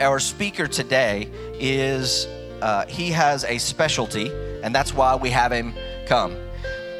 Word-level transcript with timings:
Our 0.00 0.20
speaker 0.20 0.66
today 0.66 1.28
is, 1.54 2.26
uh, 2.62 2.86
he 2.86 3.10
has 3.10 3.44
a 3.44 3.58
specialty, 3.58 4.30
and 4.62 4.74
that's 4.74 4.94
why 4.94 5.14
we 5.16 5.30
have 5.30 5.52
him 5.52 5.74
come. 6.06 6.36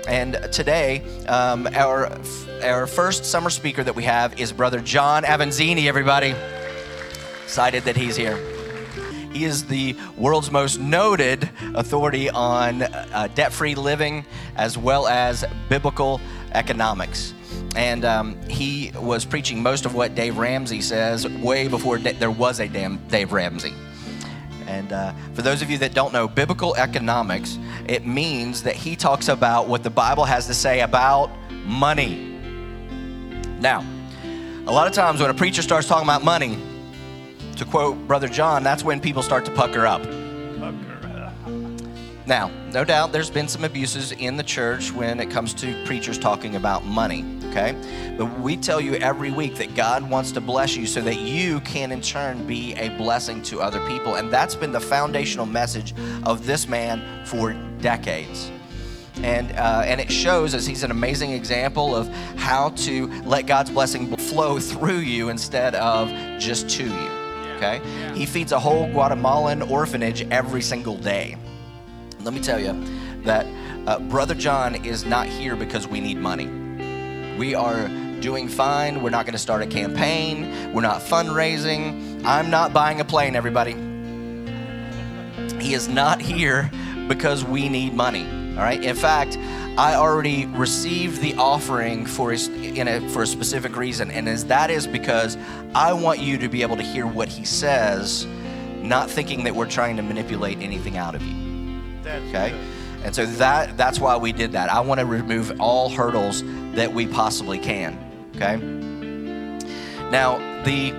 And 0.09 0.39
today, 0.53 1.03
um, 1.29 1.69
our, 1.75 2.11
our 2.63 2.87
first 2.87 3.25
summer 3.25 3.51
speaker 3.51 3.83
that 3.83 3.97
we 3.97 4.05
have 4.05 4.39
is 4.39 4.53
Brother 4.53 4.81
John 4.81 5.25
Avanzini, 5.25 5.87
everybody. 5.87 6.35
Excited 7.45 7.85
that 7.85 7.97
he's 7.97 8.17
here. 8.17 8.37
He 9.33 9.45
is 9.45 9.65
the 9.65 9.97
world's 10.17 10.51
most 10.51 10.81
noted 10.81 11.51
authority 11.75 12.31
on 12.31 12.83
uh, 12.83 13.29
debt 13.35 13.53
free 13.53 13.75
living 13.75 14.25
as 14.57 14.79
well 14.79 15.07
as 15.07 15.45
biblical 15.69 16.21
economics. 16.53 17.35
And 17.77 18.05
um, 18.07 18.41
he 18.49 18.91
was 18.97 19.25
preaching 19.25 19.63
most 19.63 19.85
of 19.85 19.95
what 19.95 20.15
Dave 20.15 20.39
Ramsey 20.39 20.81
says 20.81 21.29
way 21.29 21.69
before 21.69 21.99
there 21.99 22.31
was 22.31 22.59
a 22.59 22.69
damn 22.69 22.97
Dave 23.09 23.33
Ramsey. 23.33 23.75
And 24.67 24.93
uh, 24.93 25.13
for 25.35 25.43
those 25.43 25.63
of 25.63 25.71
you 25.71 25.79
that 25.79 25.95
don't 25.95 26.13
know, 26.13 26.27
biblical 26.27 26.75
economics, 26.77 27.59
it 27.87 28.07
means 28.07 28.63
that 28.63 28.75
he 28.75 28.97
talks 28.97 29.29
about 29.29 29.69
what 29.69 29.83
the 29.83 29.91
Bible 29.91 30.25
has 30.25 30.47
to 30.47 30.55
say 30.55 30.81
about 30.81 31.31
money. 31.67 32.39
Now, 33.61 33.85
a 34.67 34.73
lot 34.73 34.87
of 34.87 34.93
times 34.93 35.21
when 35.21 35.31
a 35.31 35.35
preacher 35.35 35.63
starts 35.63 35.87
talking 35.87 36.07
about 36.07 36.25
money, 36.25 36.59
to 37.57 37.65
quote 37.65 37.97
Brother 38.09 38.29
John, 38.29 38.63
that's 38.63 38.83
when 38.83 39.01
people 39.01 39.23
start 39.23 39.45
to 39.45 39.51
pucker 39.51 39.87
up. 39.87 40.03
Now, 42.27 42.51
no 42.73 42.85
doubt 42.85 43.13
there's 43.13 43.31
been 43.31 43.47
some 43.47 43.63
abuses 43.63 44.11
in 44.11 44.37
the 44.37 44.43
church 44.43 44.93
when 44.93 45.21
it 45.21 45.31
comes 45.31 45.55
to 45.55 45.85
preachers 45.85 46.19
talking 46.19 46.57
about 46.57 46.85
money, 46.85 47.23
okay? 47.57 48.15
But 48.17 48.39
we 48.41 48.57
tell 48.57 48.81
you 48.81 48.95
every 48.97 49.31
week 49.31 49.57
that 49.57 49.75
God 49.75 50.09
wants 50.09 50.33
to 50.33 50.41
bless 50.41 50.77
you 50.77 50.87
so 50.87 51.01
that 51.01 51.17
you 51.17 51.61
can 51.61 51.93
in 51.93 52.01
turn 52.01 52.47
be 52.47 52.75
a 52.75 52.91
blessing 52.97 53.43
to 53.43 53.61
other 53.61 53.85
people. 53.87 54.17
And 54.17 54.33
that's 54.33 54.55
been 54.55 54.73
the 54.73 54.81
foundational 54.81 55.47
message 55.47 55.95
of 56.25 56.47
this 56.47 56.69
man 56.69 57.25
for 57.27 57.53
decades. 57.81 58.51
And, 59.23 59.53
uh, 59.53 59.83
and 59.87 60.01
it 60.01 60.13
shows 60.13 60.55
as 60.55 60.67
he's 60.67 60.83
an 60.83 60.91
amazing 60.91 61.33
example 61.33 61.97
of 61.97 62.09
how 62.37 62.71
to 62.71 63.07
let 63.23 63.47
God's 63.47 63.71
blessing 63.71 64.15
flow 64.17 64.59
through 64.59 64.99
you 64.99 65.31
instead 65.31 65.75
of 65.75 66.11
just 66.39 66.69
to 66.71 66.85
you. 66.85 67.09
Okay? 67.57 67.81
He 68.15 68.27
feeds 68.27 68.53
a 68.53 68.59
whole 68.59 68.87
Guatemalan 68.89 69.63
orphanage 69.63 70.23
every 70.31 70.61
single 70.61 70.99
day 70.99 71.39
let 72.27 72.35
me 72.35 72.41
tell 72.41 72.59
you 72.59 72.75
that 73.23 73.47
uh, 73.87 74.01
Brother 74.01 74.35
John 74.35 74.85
is 74.85 75.05
not 75.05 75.29
here 75.29 75.55
because 75.55 75.87
we 75.87 76.01
need 76.01 76.19
money. 76.19 76.66
We 77.37 77.55
are 77.55 77.89
doing 78.21 78.49
fine. 78.49 79.03
We're 79.03 79.11
not 79.11 79.27
going 79.27 79.35
to 79.35 79.39
start 79.39 79.63
a 79.63 79.67
campaign. 79.67 80.73
We're 80.73 80.81
not 80.83 81.03
fundraising. 81.03 82.25
I'm 82.25 82.51
not 82.51 82.73
buying 82.73 83.01
a 83.01 83.05
plane, 83.05 83.37
everybody. 83.37 83.75
He 85.61 85.75
is 85.75 85.89
not 85.89 86.21
here 86.21 86.71
because 87.09 87.45
we 87.45 87.69
need 87.69 87.95
money. 87.95 88.25
All 88.57 88.63
right. 88.63 88.83
In 88.83 88.97
fact, 88.97 89.37
I 89.79 89.95
already 89.95 90.47
received 90.47 91.21
the 91.21 91.35
offering 91.35 92.07
for 92.07 92.33
a, 92.33 92.39
in 92.39 92.89
a, 92.89 93.07
for 93.11 93.23
a 93.23 93.27
specific 93.27 93.77
reason, 93.77 94.11
and 94.11 94.27
as 94.29 94.47
that 94.47 94.71
is 94.71 94.87
because 94.87 95.37
I 95.75 95.93
want 95.93 96.19
you 96.21 96.39
to 96.39 96.49
be 96.49 96.63
able 96.63 96.77
to 96.77 96.83
hear 96.83 97.07
what 97.07 97.29
he 97.29 97.45
says, 97.45 98.27
not 98.81 99.11
thinking 99.11 99.45
that 99.45 99.55
we're 99.55 99.69
trying 99.69 99.97
to 99.97 100.03
manipulate 100.03 100.59
anything 100.61 100.97
out 100.97 101.15
of 101.15 101.23
you. 101.23 101.83
That's 102.03 102.25
okay? 102.29 102.51
Good. 102.51 102.76
And 103.07 103.15
so 103.15 103.25
that 103.25 103.77
that's 103.77 104.01
why 104.01 104.17
we 104.17 104.33
did 104.33 104.51
that. 104.53 104.69
I 104.69 104.81
want 104.81 104.99
to 104.99 105.07
remove 105.07 105.61
all 105.61 105.89
hurdles 105.89 106.43
that 106.75 106.93
we 106.93 107.07
possibly 107.07 107.57
can. 107.57 107.97
Okay? 108.35 108.57
Now, 110.11 110.39
the 110.65 110.93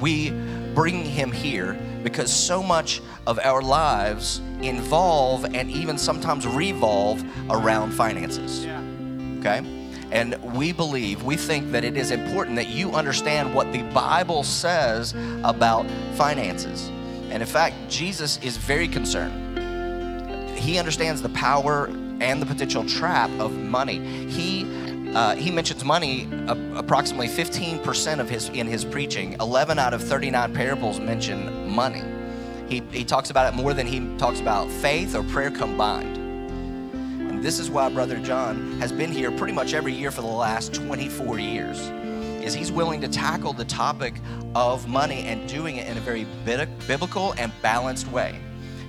we 0.00 0.30
bring 0.74 1.04
him 1.04 1.30
here 1.30 1.78
because 2.02 2.32
so 2.32 2.64
much 2.64 3.00
of 3.28 3.38
our 3.44 3.62
lives 3.62 4.40
involve 4.60 5.44
and 5.54 5.70
even 5.70 5.98
sometimes 5.98 6.48
revolve 6.48 7.24
around 7.48 7.92
finances. 7.92 8.64
Yeah. 8.64 8.82
Okay? 9.38 9.64
And 10.10 10.34
we 10.52 10.72
believe, 10.72 11.22
we 11.22 11.36
think 11.36 11.70
that 11.70 11.84
it 11.84 11.96
is 11.96 12.10
important 12.10 12.56
that 12.56 12.70
you 12.70 12.90
understand 12.90 13.54
what 13.54 13.72
the 13.72 13.82
Bible 13.92 14.42
says 14.42 15.14
about 15.44 15.86
finances. 16.16 16.88
And 17.30 17.40
in 17.40 17.46
fact, 17.46 17.76
Jesus 17.88 18.40
is 18.42 18.56
very 18.56 18.88
concerned 18.88 19.54
he 20.56 20.78
understands 20.78 21.22
the 21.22 21.28
power 21.30 21.86
and 22.20 22.40
the 22.40 22.46
potential 22.46 22.84
trap 22.86 23.30
of 23.40 23.52
money. 23.52 23.98
He 24.28 24.64
uh, 25.14 25.36
he 25.36 25.50
mentions 25.52 25.84
money 25.84 26.28
uh, 26.48 26.56
approximately 26.74 27.28
15% 27.28 28.18
of 28.18 28.28
his 28.28 28.48
in 28.48 28.66
his 28.66 28.84
preaching. 28.84 29.36
11 29.40 29.78
out 29.78 29.94
of 29.94 30.02
39 30.02 30.52
parables 30.52 30.98
mention 30.98 31.70
money. 31.70 32.02
He, 32.68 32.82
he 32.90 33.04
talks 33.04 33.30
about 33.30 33.52
it 33.52 33.56
more 33.56 33.74
than 33.74 33.86
he 33.86 34.00
talks 34.16 34.40
about 34.40 34.68
faith 34.68 35.14
or 35.14 35.22
prayer 35.22 35.52
combined. 35.52 36.16
And 37.30 37.44
this 37.44 37.60
is 37.60 37.70
why 37.70 37.90
Brother 37.90 38.18
John 38.18 38.80
has 38.80 38.90
been 38.90 39.12
here 39.12 39.30
pretty 39.30 39.52
much 39.52 39.72
every 39.72 39.92
year 39.92 40.10
for 40.10 40.22
the 40.22 40.26
last 40.26 40.74
24 40.74 41.38
years. 41.38 41.78
Is 42.42 42.52
he's 42.52 42.72
willing 42.72 43.00
to 43.00 43.08
tackle 43.08 43.52
the 43.52 43.64
topic 43.64 44.14
of 44.54 44.88
money 44.88 45.22
and 45.22 45.48
doing 45.48 45.76
it 45.76 45.86
in 45.86 45.96
a 45.96 46.00
very 46.00 46.26
biblical 46.44 47.34
and 47.38 47.52
balanced 47.62 48.08
way. 48.08 48.40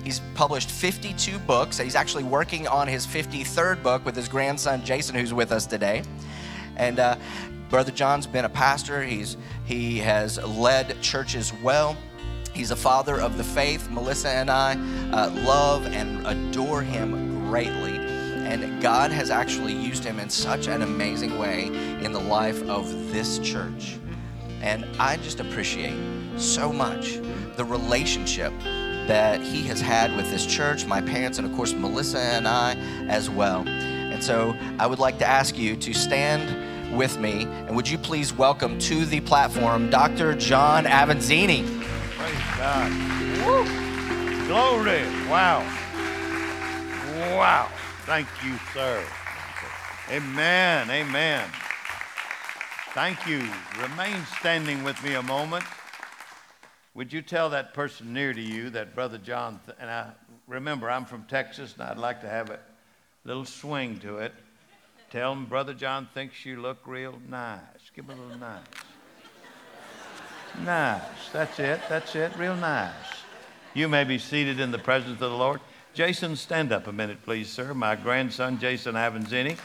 He's 0.06 0.20
published 0.34 0.70
52 0.70 1.36
books. 1.40 1.78
He's 1.78 1.96
actually 1.96 2.22
working 2.22 2.68
on 2.68 2.86
his 2.86 3.04
53rd 3.04 3.82
book 3.82 4.04
with 4.04 4.14
his 4.14 4.28
grandson 4.28 4.84
Jason, 4.84 5.16
who's 5.16 5.34
with 5.34 5.50
us 5.50 5.66
today. 5.66 6.04
And 6.76 7.00
uh, 7.00 7.16
Brother 7.70 7.90
John's 7.90 8.24
been 8.24 8.44
a 8.44 8.48
pastor. 8.48 9.02
He's 9.02 9.36
he 9.64 9.98
has 9.98 10.38
led 10.44 11.02
churches 11.02 11.52
well. 11.60 11.96
He's 12.54 12.70
a 12.70 12.76
father 12.76 13.20
of 13.20 13.36
the 13.36 13.42
faith. 13.42 13.90
Melissa 13.90 14.28
and 14.28 14.48
I 14.48 14.74
uh, 15.10 15.28
love 15.44 15.86
and 15.86 16.24
adore 16.24 16.82
him 16.82 17.48
greatly. 17.48 17.96
And 17.96 18.80
God 18.80 19.10
has 19.10 19.28
actually 19.28 19.72
used 19.72 20.04
him 20.04 20.20
in 20.20 20.30
such 20.30 20.68
an 20.68 20.82
amazing 20.82 21.36
way 21.36 21.64
in 21.64 22.12
the 22.12 22.20
life 22.20 22.62
of 22.68 22.86
this 23.10 23.40
church. 23.40 23.98
And 24.62 24.86
I 25.00 25.16
just 25.16 25.40
appreciate 25.40 25.98
so 26.38 26.72
much 26.72 27.18
the 27.56 27.64
relationship 27.64 28.52
that 29.06 29.40
he 29.40 29.62
has 29.64 29.80
had 29.80 30.14
with 30.16 30.30
this 30.30 30.46
church, 30.46 30.86
my 30.86 31.00
parents, 31.00 31.38
and 31.38 31.46
of 31.46 31.54
course, 31.54 31.72
Melissa 31.72 32.18
and 32.18 32.46
I 32.48 32.74
as 33.08 33.30
well. 33.30 33.66
And 33.66 34.22
so 34.22 34.56
I 34.78 34.86
would 34.86 34.98
like 34.98 35.18
to 35.18 35.26
ask 35.26 35.56
you 35.56 35.76
to 35.76 35.92
stand 35.92 36.96
with 36.96 37.18
me, 37.18 37.42
and 37.42 37.76
would 37.76 37.88
you 37.88 37.98
please 37.98 38.32
welcome 38.32 38.78
to 38.78 39.04
the 39.04 39.20
platform 39.20 39.90
Dr. 39.90 40.34
John 40.34 40.84
Avanzini. 40.84 41.64
Praise 42.16 42.56
God. 42.56 42.90
Woo. 43.44 43.86
Glory. 44.46 45.02
Wow. 45.28 45.60
Wow. 47.36 47.68
Thank 48.04 48.28
you, 48.44 48.56
sir. 48.72 49.04
Amen. 50.10 50.90
Amen. 50.90 51.48
Thank 52.94 53.26
you. 53.26 53.46
Remain 53.82 54.24
standing 54.38 54.84
with 54.84 55.02
me 55.02 55.14
a 55.14 55.22
moment. 55.22 55.64
Would 56.96 57.12
you 57.12 57.20
tell 57.20 57.50
that 57.50 57.74
person 57.74 58.14
near 58.14 58.32
to 58.32 58.40
you 58.40 58.70
that 58.70 58.94
Brother 58.94 59.18
John, 59.18 59.60
th- 59.66 59.76
and 59.78 59.90
I 59.90 60.12
remember 60.46 60.90
I'm 60.90 61.04
from 61.04 61.24
Texas 61.24 61.74
and 61.74 61.82
I'd 61.82 61.98
like 61.98 62.22
to 62.22 62.28
have 62.28 62.48
a 62.48 62.58
little 63.22 63.44
swing 63.44 63.98
to 63.98 64.16
it. 64.16 64.32
Tell 65.10 65.32
him 65.32 65.44
Brother 65.44 65.74
John 65.74 66.08
thinks 66.14 66.46
you 66.46 66.58
look 66.58 66.78
real 66.86 67.20
nice. 67.28 67.60
Give 67.94 68.08
him 68.08 68.18
a 68.18 68.22
little 68.22 68.38
nice. 68.38 68.62
Nice. 70.64 71.02
That's 71.34 71.58
it. 71.58 71.82
That's 71.90 72.16
it. 72.16 72.34
Real 72.38 72.56
nice. 72.56 72.94
You 73.74 73.88
may 73.88 74.04
be 74.04 74.16
seated 74.16 74.58
in 74.58 74.70
the 74.70 74.78
presence 74.78 75.12
of 75.12 75.18
the 75.18 75.28
Lord. 75.28 75.60
Jason, 75.92 76.34
stand 76.34 76.72
up 76.72 76.86
a 76.86 76.92
minute, 76.92 77.22
please, 77.24 77.50
sir. 77.50 77.74
My 77.74 77.94
grandson, 77.94 78.58
Jason 78.58 78.94
Avanzini, 78.94 79.58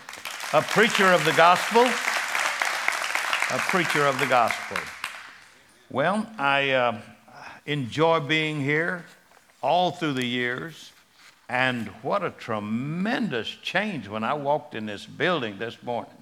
a 0.52 0.62
preacher 0.62 1.06
of 1.06 1.24
the 1.24 1.32
gospel. 1.32 1.84
A 3.56 3.60
preacher 3.70 4.06
of 4.06 4.20
the 4.20 4.26
gospel. 4.26 4.80
Well, 5.90 6.30
I. 6.38 6.72
Uh, 6.72 7.02
enjoy 7.66 8.20
being 8.20 8.62
here 8.62 9.06
all 9.62 9.92
through 9.92 10.14
the 10.14 10.26
years. 10.26 10.92
And 11.50 11.88
what 12.02 12.24
a 12.24 12.32
tremendous 12.32 13.48
change 13.50 14.08
when 14.08 14.24
I 14.24 14.34
walked 14.34 14.74
in 14.74 14.86
this 14.86 15.06
building 15.06 15.58
this 15.58 15.82
morning. 15.84 16.14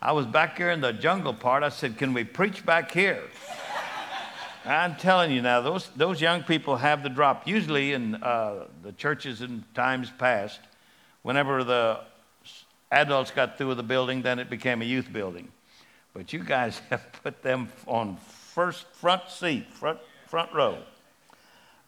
I 0.00 0.12
was 0.12 0.26
back 0.26 0.56
here 0.56 0.70
in 0.70 0.80
the 0.80 0.92
jungle 0.92 1.34
part. 1.34 1.62
I 1.62 1.68
said, 1.68 1.98
Can 1.98 2.14
we 2.14 2.24
preach 2.24 2.64
back 2.64 2.90
here? 2.90 3.22
I'm 4.64 4.96
telling 4.96 5.30
you 5.30 5.42
now, 5.42 5.60
those, 5.60 5.90
those 5.96 6.20
young 6.20 6.42
people 6.42 6.76
have 6.76 7.02
the 7.02 7.08
drop. 7.08 7.46
Usually 7.46 7.92
in 7.92 8.14
uh, 8.16 8.64
the 8.82 8.92
churches 8.92 9.42
in 9.42 9.64
times 9.74 10.10
past, 10.18 10.60
whenever 11.22 11.64
the 11.64 12.00
adults 12.90 13.30
got 13.30 13.58
through 13.58 13.68
with 13.68 13.76
the 13.76 13.82
building, 13.82 14.22
then 14.22 14.38
it 14.38 14.48
became 14.48 14.82
a 14.82 14.84
youth 14.84 15.12
building. 15.12 15.48
But 16.14 16.32
you 16.32 16.40
guys 16.44 16.80
have 16.90 17.06
put 17.22 17.42
them 17.42 17.68
on 17.86 18.16
first 18.54 18.86
front 18.94 19.28
seat, 19.28 19.70
front 19.72 19.98
front 20.32 20.54
row. 20.54 20.78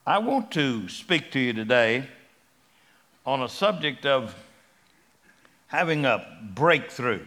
I 0.05 0.19
want 0.19 0.51
to 0.51 0.87
speak 0.87 1.31
to 1.31 1.39
you 1.39 1.51
today 1.51 2.07
on 3.25 3.41
a 3.41 3.49
subject 3.49 4.05
of 4.05 4.35
having 5.65 6.05
a 6.05 6.23
breakthrough, 6.53 7.25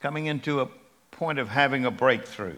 coming 0.00 0.24
into 0.24 0.60
a 0.60 0.68
point 1.10 1.38
of 1.38 1.50
having 1.50 1.84
a 1.84 1.90
breakthrough. 1.90 2.56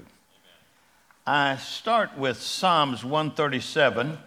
I 1.26 1.56
start 1.56 2.16
with 2.16 2.40
Psalms 2.40 3.04
137, 3.04 4.18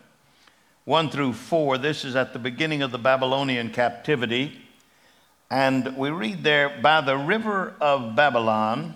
1 0.84 1.10
through 1.10 1.32
4. 1.32 1.78
This 1.78 2.04
is 2.04 2.18
at 2.18 2.34
the 2.34 2.40
beginning 2.40 2.82
of 2.82 2.92
the 2.92 2.98
Babylonian 2.98 3.70
captivity. 3.70 4.60
And 5.50 5.96
we 5.96 6.10
read 6.10 6.44
there, 6.44 6.82
By 6.82 7.00
the 7.00 7.16
river 7.16 7.76
of 7.80 8.14
Babylon, 8.18 8.94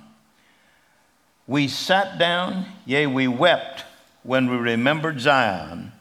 we 1.48 1.70
sat 1.70 2.20
down, 2.20 2.66
yea, 2.86 3.08
we 3.08 3.30
wept 3.30 3.86
when 4.30 4.48
we 4.48 4.58
remembered 4.58 5.20
Zion. 5.20 5.92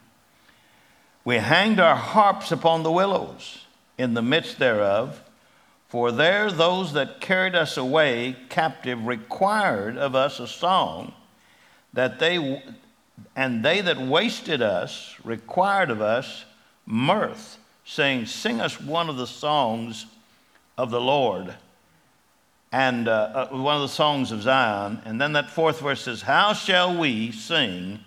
We 1.25 1.37
hanged 1.37 1.79
our 1.79 1.95
harps 1.95 2.51
upon 2.51 2.83
the 2.83 2.91
willows 2.91 3.65
in 3.97 4.13
the 4.13 4.21
midst 4.21 4.59
thereof, 4.59 5.19
for 5.87 6.11
there 6.11 6.51
those 6.51 6.93
that 6.93 7.21
carried 7.21 7.55
us 7.55 7.75
away 7.75 8.35
captive 8.49 9.07
required 9.07 9.97
of 9.97 10.13
us 10.13 10.39
a 10.39 10.45
song, 10.45 11.11
that 11.93 12.19
they 12.19 12.61
and 13.35 13.65
they 13.65 13.81
that 13.81 13.97
wasted 13.97 14.61
us 14.61 15.15
required 15.23 15.89
of 15.89 15.99
us 15.99 16.45
mirth, 16.85 17.57
saying, 17.83 18.27
Sing 18.27 18.61
us 18.61 18.79
one 18.79 19.09
of 19.09 19.17
the 19.17 19.25
songs 19.25 20.05
of 20.77 20.91
the 20.91 21.01
Lord 21.01 21.55
and 22.71 23.07
uh, 23.07 23.47
uh, 23.51 23.57
one 23.57 23.77
of 23.77 23.81
the 23.81 23.87
songs 23.87 24.31
of 24.31 24.43
Zion. 24.43 25.01
And 25.03 25.19
then 25.19 25.33
that 25.33 25.49
fourth 25.49 25.79
verse 25.79 26.03
says, 26.03 26.21
How 26.21 26.53
shall 26.53 26.95
we 26.95 27.31
sing 27.31 28.01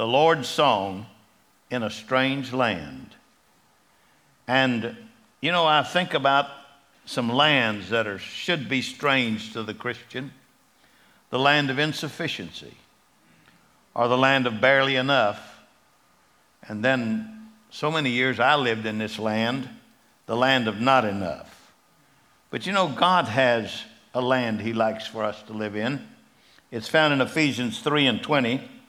the 0.00 0.06
Lord's 0.06 0.48
song 0.48 1.04
in 1.70 1.82
a 1.82 1.90
strange 1.90 2.54
land? 2.54 3.14
And, 4.48 4.96
you 5.42 5.52
know, 5.52 5.66
I 5.66 5.82
think 5.82 6.14
about 6.14 6.46
some 7.04 7.28
lands 7.28 7.90
that 7.90 8.06
are, 8.06 8.18
should 8.18 8.66
be 8.66 8.80
strange 8.80 9.52
to 9.52 9.62
the 9.62 9.74
Christian 9.74 10.32
the 11.28 11.38
land 11.38 11.68
of 11.68 11.78
insufficiency, 11.78 12.74
or 13.94 14.08
the 14.08 14.16
land 14.16 14.46
of 14.46 14.58
barely 14.58 14.96
enough. 14.96 15.60
And 16.66 16.82
then, 16.82 17.48
so 17.68 17.90
many 17.90 18.08
years 18.08 18.40
I 18.40 18.54
lived 18.54 18.86
in 18.86 18.96
this 18.96 19.18
land, 19.18 19.68
the 20.24 20.34
land 20.34 20.66
of 20.66 20.80
not 20.80 21.04
enough. 21.04 21.74
But 22.48 22.66
you 22.66 22.72
know, 22.72 22.88
God 22.88 23.26
has 23.26 23.82
a 24.14 24.22
land 24.22 24.62
He 24.62 24.72
likes 24.72 25.06
for 25.06 25.24
us 25.24 25.42
to 25.42 25.52
live 25.52 25.76
in. 25.76 26.08
It's 26.70 26.88
found 26.88 27.12
in 27.12 27.20
Ephesians 27.20 27.80
3 27.80 28.06
and 28.06 28.22
20. 28.22 28.79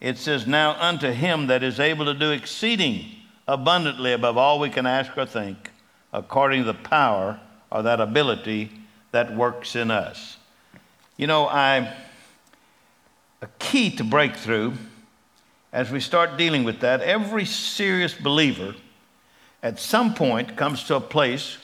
It 0.00 0.18
says, 0.18 0.46
Now 0.46 0.76
unto 0.80 1.10
Him 1.10 1.48
that 1.48 1.62
is 1.62 1.80
able 1.80 2.04
to 2.04 2.14
do 2.14 2.30
exceeding 2.30 3.06
abundantly 3.46 4.12
above 4.12 4.36
all 4.36 4.60
we 4.60 4.70
can 4.70 4.86
ask 4.86 5.16
or 5.16 5.26
think, 5.26 5.70
according 6.12 6.62
to 6.62 6.66
the 6.66 6.74
power 6.74 7.40
or 7.70 7.82
that 7.82 8.00
ability 8.00 8.70
that 9.10 9.34
works 9.34 9.74
in 9.74 9.90
us. 9.90 10.36
You 11.16 11.26
know, 11.26 11.48
I, 11.48 11.94
a 13.42 13.48
key 13.58 13.90
to 13.96 14.04
breakthrough, 14.04 14.74
as 15.72 15.90
we 15.90 16.00
start 16.00 16.36
dealing 16.36 16.64
with 16.64 16.80
that, 16.80 17.00
every 17.00 17.44
serious 17.44 18.14
believer 18.14 18.74
at 19.62 19.78
some 19.78 20.14
point 20.14 20.56
comes 20.56 20.84
to 20.84 20.96
a 20.96 21.00
place 21.00 21.58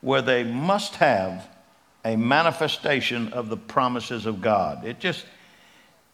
where 0.00 0.22
they 0.22 0.44
must 0.44 0.96
have 0.96 1.48
a 2.04 2.16
manifestation 2.16 3.32
of 3.32 3.48
the 3.48 3.56
promises 3.56 4.26
of 4.26 4.40
God. 4.40 4.84
It 4.84 4.98
just, 4.98 5.24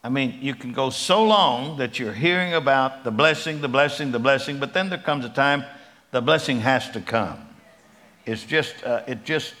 I 0.03 0.09
mean, 0.09 0.39
you 0.41 0.55
can 0.55 0.71
go 0.71 0.89
so 0.89 1.23
long 1.23 1.77
that 1.77 1.99
you're 1.99 2.13
hearing 2.13 2.53
about 2.53 3.03
the 3.03 3.11
blessing, 3.11 3.59
the 3.59 3.67
blessing, 3.67 4.11
the 4.11 4.19
blessing, 4.19 4.59
but 4.59 4.73
then 4.73 4.89
there 4.89 4.97
comes 4.97 5.25
a 5.25 5.29
time 5.29 5.65
the 6.11 6.21
blessing 6.21 6.61
has 6.61 6.89
to 6.91 7.01
come. 7.01 7.37
It's 8.25 8.43
just, 8.43 8.83
uh, 8.83 9.03
it 9.07 9.25
just, 9.25 9.53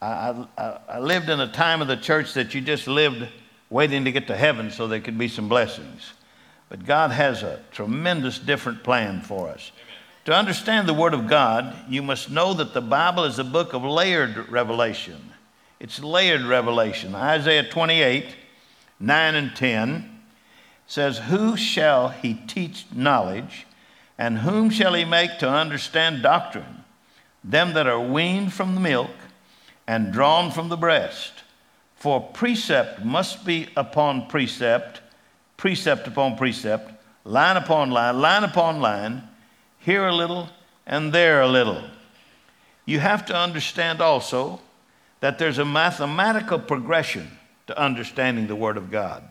I, 0.00 0.46
I, 0.56 0.78
I 0.88 0.98
lived 0.98 1.28
in 1.28 1.40
a 1.40 1.52
time 1.52 1.82
of 1.82 1.88
the 1.88 1.96
church 1.96 2.34
that 2.34 2.54
you 2.54 2.60
just 2.60 2.88
lived 2.88 3.28
waiting 3.68 4.04
to 4.04 4.12
get 4.12 4.26
to 4.28 4.36
heaven 4.36 4.70
so 4.70 4.88
there 4.88 5.00
could 5.00 5.18
be 5.18 5.28
some 5.28 5.48
blessings. 5.48 6.12
But 6.68 6.86
God 6.86 7.10
has 7.10 7.42
a 7.42 7.60
tremendous 7.70 8.38
different 8.38 8.82
plan 8.82 9.20
for 9.20 9.48
us. 9.48 9.72
To 10.24 10.34
understand 10.34 10.88
the 10.88 10.94
Word 10.94 11.14
of 11.14 11.26
God, 11.26 11.74
you 11.88 12.02
must 12.02 12.30
know 12.30 12.54
that 12.54 12.74
the 12.74 12.80
Bible 12.80 13.24
is 13.24 13.38
a 13.38 13.44
book 13.44 13.72
of 13.72 13.84
layered 13.84 14.48
revelation. 14.48 15.32
It's 15.80 16.02
layered 16.02 16.42
revelation. 16.42 17.14
Isaiah 17.14 17.68
28, 17.68 18.26
9 19.00 19.34
and 19.34 19.56
10 19.56 20.20
says, 20.86 21.18
Who 21.18 21.56
shall 21.56 22.10
he 22.10 22.34
teach 22.34 22.84
knowledge, 22.94 23.66
and 24.18 24.38
whom 24.38 24.68
shall 24.68 24.92
he 24.92 25.04
make 25.04 25.38
to 25.38 25.48
understand 25.48 26.22
doctrine? 26.22 26.84
Them 27.42 27.72
that 27.72 27.86
are 27.86 28.00
weaned 28.00 28.52
from 28.52 28.74
the 28.74 28.80
milk 28.80 29.10
and 29.86 30.12
drawn 30.12 30.50
from 30.50 30.68
the 30.68 30.76
breast. 30.76 31.32
For 31.96 32.20
precept 32.20 33.04
must 33.04 33.46
be 33.46 33.68
upon 33.76 34.28
precept, 34.28 35.00
precept 35.56 36.06
upon 36.06 36.36
precept, 36.36 36.92
line 37.24 37.56
upon 37.56 37.90
line, 37.90 38.20
line 38.20 38.44
upon 38.44 38.80
line 38.80 39.22
here 39.78 40.06
a 40.06 40.14
little 40.14 40.50
and 40.86 41.12
there 41.12 41.40
a 41.40 41.48
little. 41.48 41.82
You 42.84 43.00
have 43.00 43.24
to 43.26 43.34
understand 43.34 44.00
also 44.00 44.60
that 45.20 45.38
there's 45.38 45.58
a 45.58 45.64
mathematical 45.64 46.58
progression 46.58 47.30
to 47.70 47.80
understanding 47.80 48.48
the 48.48 48.56
Word 48.56 48.76
of 48.76 48.90
God. 48.90 49.22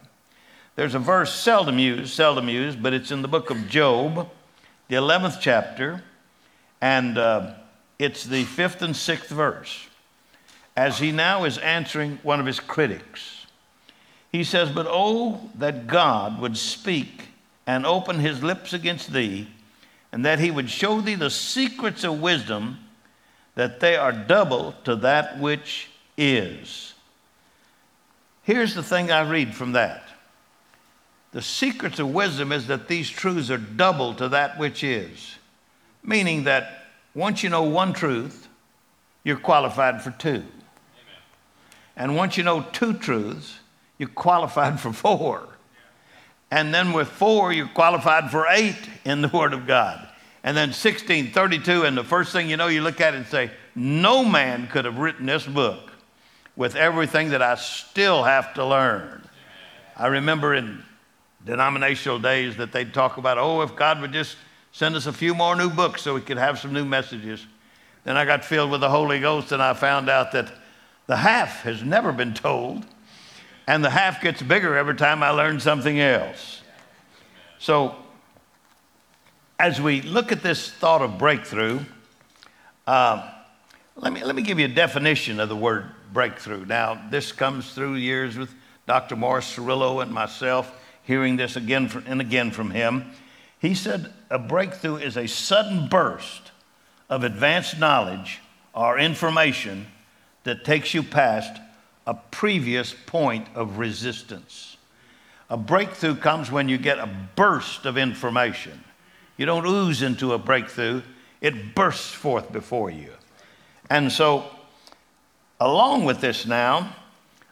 There's 0.77 0.95
a 0.95 0.99
verse 0.99 1.33
seldom 1.33 1.77
used, 1.77 2.13
seldom 2.13 2.47
used, 2.47 2.81
but 2.81 2.93
it's 2.93 3.11
in 3.11 3.21
the 3.21 3.27
book 3.27 3.49
of 3.49 3.67
Job, 3.67 4.29
the 4.87 4.95
11th 4.95 5.41
chapter, 5.41 6.01
and 6.79 7.17
uh, 7.17 7.55
it's 7.99 8.23
the 8.23 8.45
fifth 8.45 8.81
and 8.81 8.95
sixth 8.95 9.29
verse. 9.29 9.87
As 10.77 10.99
he 10.99 11.11
now 11.11 11.43
is 11.43 11.57
answering 11.57 12.19
one 12.23 12.39
of 12.39 12.45
his 12.45 12.61
critics, 12.61 13.45
he 14.31 14.45
says, 14.45 14.69
But 14.69 14.87
oh, 14.89 15.49
that 15.55 15.87
God 15.87 16.39
would 16.39 16.55
speak 16.55 17.27
and 17.67 17.85
open 17.85 18.19
his 18.19 18.41
lips 18.41 18.71
against 18.71 19.11
thee 19.11 19.49
and 20.13 20.23
that 20.23 20.39
he 20.39 20.49
would 20.49 20.69
show 20.69 21.01
thee 21.01 21.15
the 21.15 21.29
secrets 21.29 22.05
of 22.05 22.21
wisdom, 22.21 22.79
that 23.55 23.81
they 23.81 23.97
are 23.97 24.13
double 24.13 24.75
to 24.85 24.95
that 24.95 25.39
which 25.39 25.89
is. 26.17 26.93
Here's 28.49 28.73
the 28.73 28.81
thing 28.81 29.11
I 29.11 29.29
read 29.29 29.53
from 29.53 29.73
that 29.73 30.01
the 31.33 31.41
secrets 31.43 31.99
of 31.99 32.11
wisdom 32.11 32.51
is 32.51 32.65
that 32.65 32.87
these 32.87 33.07
truths 33.07 33.51
are 33.51 33.59
double 33.59 34.15
to 34.15 34.29
that 34.29 34.57
which 34.57 34.83
is, 34.83 35.35
meaning 36.01 36.45
that 36.45 36.87
once 37.13 37.43
you 37.43 37.51
know 37.51 37.61
one 37.61 37.93
truth, 37.93 38.47
you're 39.23 39.37
qualified 39.37 40.01
for 40.01 40.09
two. 40.09 40.29
Amen. 40.29 40.45
And 41.95 42.15
once 42.15 42.37
you 42.37 42.43
know 42.43 42.65
two 42.71 42.93
truths, 42.93 43.59
you're 43.99 44.09
qualified 44.09 44.79
for 44.79 44.93
four. 44.93 45.47
And 46.49 46.73
then 46.73 46.91
with 46.91 47.07
four, 47.07 47.53
you're 47.53 47.67
qualified 47.67 48.31
for 48.31 48.47
eight 48.49 48.81
in 49.05 49.21
the 49.21 49.27
Word 49.27 49.53
of 49.53 49.67
God. 49.67 50.07
And 50.43 50.57
then 50.57 50.73
16, 50.73 51.33
32, 51.33 51.83
and 51.83 51.95
the 51.95 52.03
first 52.03 52.31
thing 52.31 52.49
you 52.49 52.57
know, 52.57 52.65
you 52.65 52.81
look 52.81 52.99
at 52.99 53.13
it 53.13 53.17
and 53.17 53.27
say, 53.27 53.51
No 53.75 54.25
man 54.25 54.65
could 54.65 54.85
have 54.85 54.97
written 54.97 55.27
this 55.27 55.45
book 55.45 55.88
with 56.55 56.75
everything 56.75 57.29
that 57.29 57.41
I 57.41 57.55
still 57.55 58.23
have 58.23 58.53
to 58.55 58.65
learn. 58.65 59.23
I 59.95 60.07
remember 60.07 60.53
in 60.53 60.83
denominational 61.45 62.19
days 62.19 62.57
that 62.57 62.71
they'd 62.71 62.93
talk 62.93 63.17
about, 63.17 63.37
oh, 63.37 63.61
if 63.61 63.75
God 63.75 64.01
would 64.01 64.13
just 64.13 64.37
send 64.71 64.95
us 64.95 65.07
a 65.07 65.13
few 65.13 65.33
more 65.33 65.55
new 65.55 65.69
books 65.69 66.01
so 66.01 66.13
we 66.13 66.21
could 66.21 66.37
have 66.37 66.59
some 66.59 66.73
new 66.73 66.85
messages. 66.85 67.45
Then 68.03 68.17
I 68.17 68.25
got 68.25 68.45
filled 68.45 68.71
with 68.71 68.81
the 68.81 68.89
Holy 68.89 69.19
Ghost 69.19 69.51
and 69.51 69.61
I 69.61 69.73
found 69.73 70.09
out 70.09 70.31
that 70.33 70.51
the 71.07 71.17
half 71.17 71.61
has 71.63 71.83
never 71.83 72.11
been 72.11 72.33
told 72.33 72.85
and 73.67 73.83
the 73.83 73.89
half 73.89 74.21
gets 74.21 74.41
bigger 74.41 74.77
every 74.77 74.95
time 74.95 75.21
I 75.21 75.29
learn 75.29 75.59
something 75.59 75.99
else. 75.99 76.61
So, 77.59 77.95
as 79.59 79.81
we 79.81 80.01
look 80.01 80.31
at 80.31 80.41
this 80.41 80.71
thought 80.71 81.01
of 81.01 81.17
breakthrough, 81.17 81.81
uh, 82.87 83.29
let, 83.95 84.13
me, 84.13 84.23
let 84.23 84.35
me 84.35 84.41
give 84.41 84.57
you 84.57 84.65
a 84.65 84.69
definition 84.69 85.39
of 85.39 85.49
the 85.49 85.55
word 85.55 85.91
breakthrough. 86.13 86.65
Now, 86.65 87.01
this 87.09 87.31
comes 87.31 87.73
through 87.73 87.95
years 87.95 88.37
with 88.37 88.53
Dr. 88.87 89.15
Morris 89.15 89.55
Cerullo 89.55 90.01
and 90.01 90.11
myself, 90.11 90.71
hearing 91.03 91.37
this 91.37 91.55
again 91.55 92.03
and 92.07 92.21
again 92.21 92.51
from 92.51 92.71
him. 92.71 93.11
He 93.59 93.75
said 93.75 94.13
a 94.29 94.39
breakthrough 94.39 94.97
is 94.97 95.17
a 95.17 95.27
sudden 95.27 95.87
burst 95.87 96.51
of 97.09 97.23
advanced 97.23 97.79
knowledge 97.79 98.39
or 98.73 98.97
information 98.97 99.87
that 100.43 100.63
takes 100.63 100.93
you 100.93 101.03
past 101.03 101.59
a 102.07 102.13
previous 102.13 102.95
point 103.05 103.47
of 103.55 103.77
resistance. 103.77 104.77
A 105.49 105.57
breakthrough 105.57 106.15
comes 106.15 106.51
when 106.51 106.69
you 106.69 106.77
get 106.77 106.99
a 106.99 107.09
burst 107.35 107.85
of 107.85 107.97
information. 107.97 108.83
You 109.37 109.45
don't 109.45 109.65
ooze 109.65 110.01
into 110.01 110.33
a 110.33 110.37
breakthrough, 110.37 111.01
it 111.41 111.75
bursts 111.75 112.11
forth 112.11 112.51
before 112.51 112.89
you. 112.89 113.11
And 113.89 114.11
so, 114.11 114.49
along 115.59 116.05
with 116.05 116.21
this 116.21 116.45
now, 116.45 116.95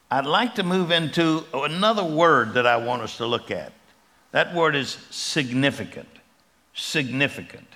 I'd 0.09 0.25
like 0.25 0.55
to 0.55 0.63
move 0.63 0.91
into 0.91 1.43
another 1.53 2.03
word 2.03 2.53
that 2.53 2.65
I 2.65 2.77
want 2.77 3.01
us 3.01 3.17
to 3.17 3.25
look 3.25 3.51
at. 3.51 3.73
That 4.31 4.53
word 4.53 4.75
is 4.75 4.97
significant. 5.09 6.09
Significant. 6.73 7.67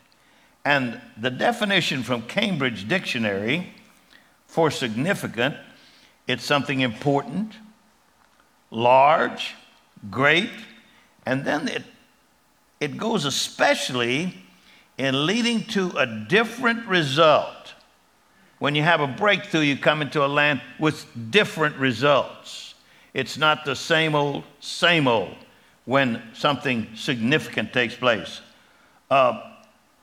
And 0.64 1.02
the 1.18 1.32
definition 1.32 2.04
from 2.04 2.22
Cambridge 2.24 2.88
Dictionary 2.88 3.74
for 4.48 4.72
significant 4.72 5.56
it's 6.28 6.46
something 6.46 6.80
important, 6.80 7.54
large, 8.70 9.56
great. 10.10 10.52
And 11.26 11.44
then 11.44 11.68
it, 11.68 11.84
it 12.80 12.96
goes 12.96 13.26
especially 13.26 14.36
in 14.98 15.26
leading 15.26 15.66
to 15.66 15.90
a 15.98 16.06
different 16.06 16.88
result. 16.88 17.61
When 18.62 18.76
you 18.76 18.84
have 18.84 19.02
a 19.02 19.08
breakthrough, 19.08 19.62
you 19.62 19.76
come 19.76 20.04
into 20.04 20.24
a 20.24 20.28
land 20.28 20.62
with 20.78 21.08
different 21.32 21.78
results. 21.78 22.76
It's 23.12 23.36
not 23.36 23.66
the 23.66 23.76
same 23.76 24.14
old, 24.14 24.44
same 24.60 25.08
old 25.08 25.36
when 25.86 26.22
something 26.34 26.88
significant 26.94 27.74
takes 27.74 27.96
place. 27.96 28.40
Uh, 29.10 29.42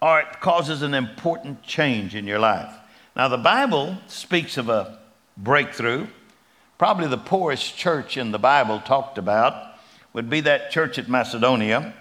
or 0.02 0.18
it 0.18 0.40
causes 0.40 0.82
an 0.82 0.92
important 0.92 1.62
change 1.62 2.16
in 2.16 2.26
your 2.26 2.40
life. 2.40 2.74
Now, 3.14 3.28
the 3.28 3.38
Bible 3.38 3.96
speaks 4.08 4.56
of 4.56 4.68
a 4.68 4.98
breakthrough. 5.36 6.08
Probably 6.78 7.06
the 7.06 7.16
poorest 7.16 7.76
church 7.76 8.16
in 8.16 8.32
the 8.32 8.40
Bible 8.40 8.80
talked 8.80 9.18
about 9.18 9.76
would 10.14 10.28
be 10.28 10.40
that 10.40 10.72
church 10.72 10.98
at 10.98 11.08
Macedonia. 11.08 11.94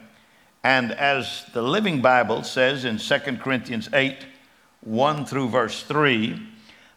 And 0.64 0.92
as 0.92 1.46
the 1.54 1.62
Living 1.62 2.02
Bible 2.02 2.42
says 2.42 2.84
in 2.84 2.98
2 2.98 3.38
Corinthians 3.38 3.90
8 3.94 4.26
1 4.88 5.26
through 5.26 5.50
verse 5.50 5.84
3, 5.84 6.42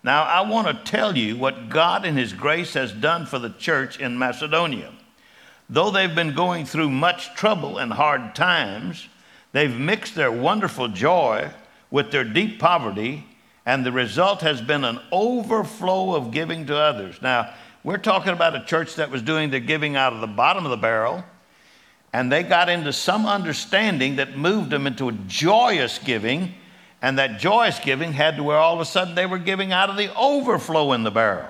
now 0.04 0.23
I 0.23 0.49
want 0.49 0.68
to 0.68 0.90
tell 0.90 1.16
you 1.16 1.37
what 1.37 1.68
God 1.68 2.04
in 2.04 2.16
His 2.16 2.32
grace 2.32 2.75
has 2.75 2.92
done 2.92 3.26
for 3.26 3.40
the 3.40 3.50
church 3.50 3.99
in 3.99 4.16
Macedonia. 4.16 4.92
Though 5.68 5.90
they've 5.90 6.14
been 6.14 6.35
going 6.35 6.66
through 6.66 6.90
much 6.90 7.35
trouble 7.35 7.78
and 7.78 7.92
hard 7.92 8.35
times, 8.37 9.09
they've 9.52 9.76
mixed 9.76 10.14
their 10.14 10.30
wonderful 10.30 10.87
joy 10.87 11.50
with 11.90 12.12
their 12.12 12.23
deep 12.23 12.61
poverty, 12.61 13.26
and 13.66 13.85
the 13.85 13.92
result 13.92 14.40
has 14.42 14.62
been 14.62 14.85
an 14.85 15.00
overflow 15.11 16.14
of 16.14 16.30
giving 16.30 16.66
to 16.66 16.76
others. 16.76 17.20
Now, 17.20 17.52
we're 17.82 17.99
talking 17.99 18.32
about 18.32 18.54
a 18.54 18.64
church 18.64 18.94
that 18.97 19.11
was 19.11 19.23
doing 19.23 19.50
the 19.50 19.59
giving 19.59 19.97
out 19.97 20.12
of 20.12 20.20
the 20.20 20.28
bottom 20.28 20.64
of 20.64 20.70
the 20.70 20.76
barrel, 20.76 21.25
and 22.12 22.30
they 22.30 22.44
got 22.44 22.68
into 22.68 22.92
some 22.92 23.26
understanding 23.26 24.16
that 24.16 24.37
moved 24.37 24.70
them 24.70 24.87
into 24.87 25.09
a 25.09 25.12
joyous 25.26 25.99
giving, 25.99 26.54
and 27.02 27.19
that 27.19 27.38
joyous 27.38 27.78
giving 27.78 28.12
had 28.12 28.37
to 28.37 28.42
where 28.42 28.59
all 28.59 28.75
of 28.75 28.80
a 28.80 28.85
sudden 28.85 29.14
they 29.14 29.26
were 29.26 29.38
giving 29.38 29.73
out 29.73 29.90
of 29.90 29.97
the 29.97 30.14
overflow 30.16 30.92
in 30.92 31.02
the 31.02 31.11
barrel. 31.11 31.49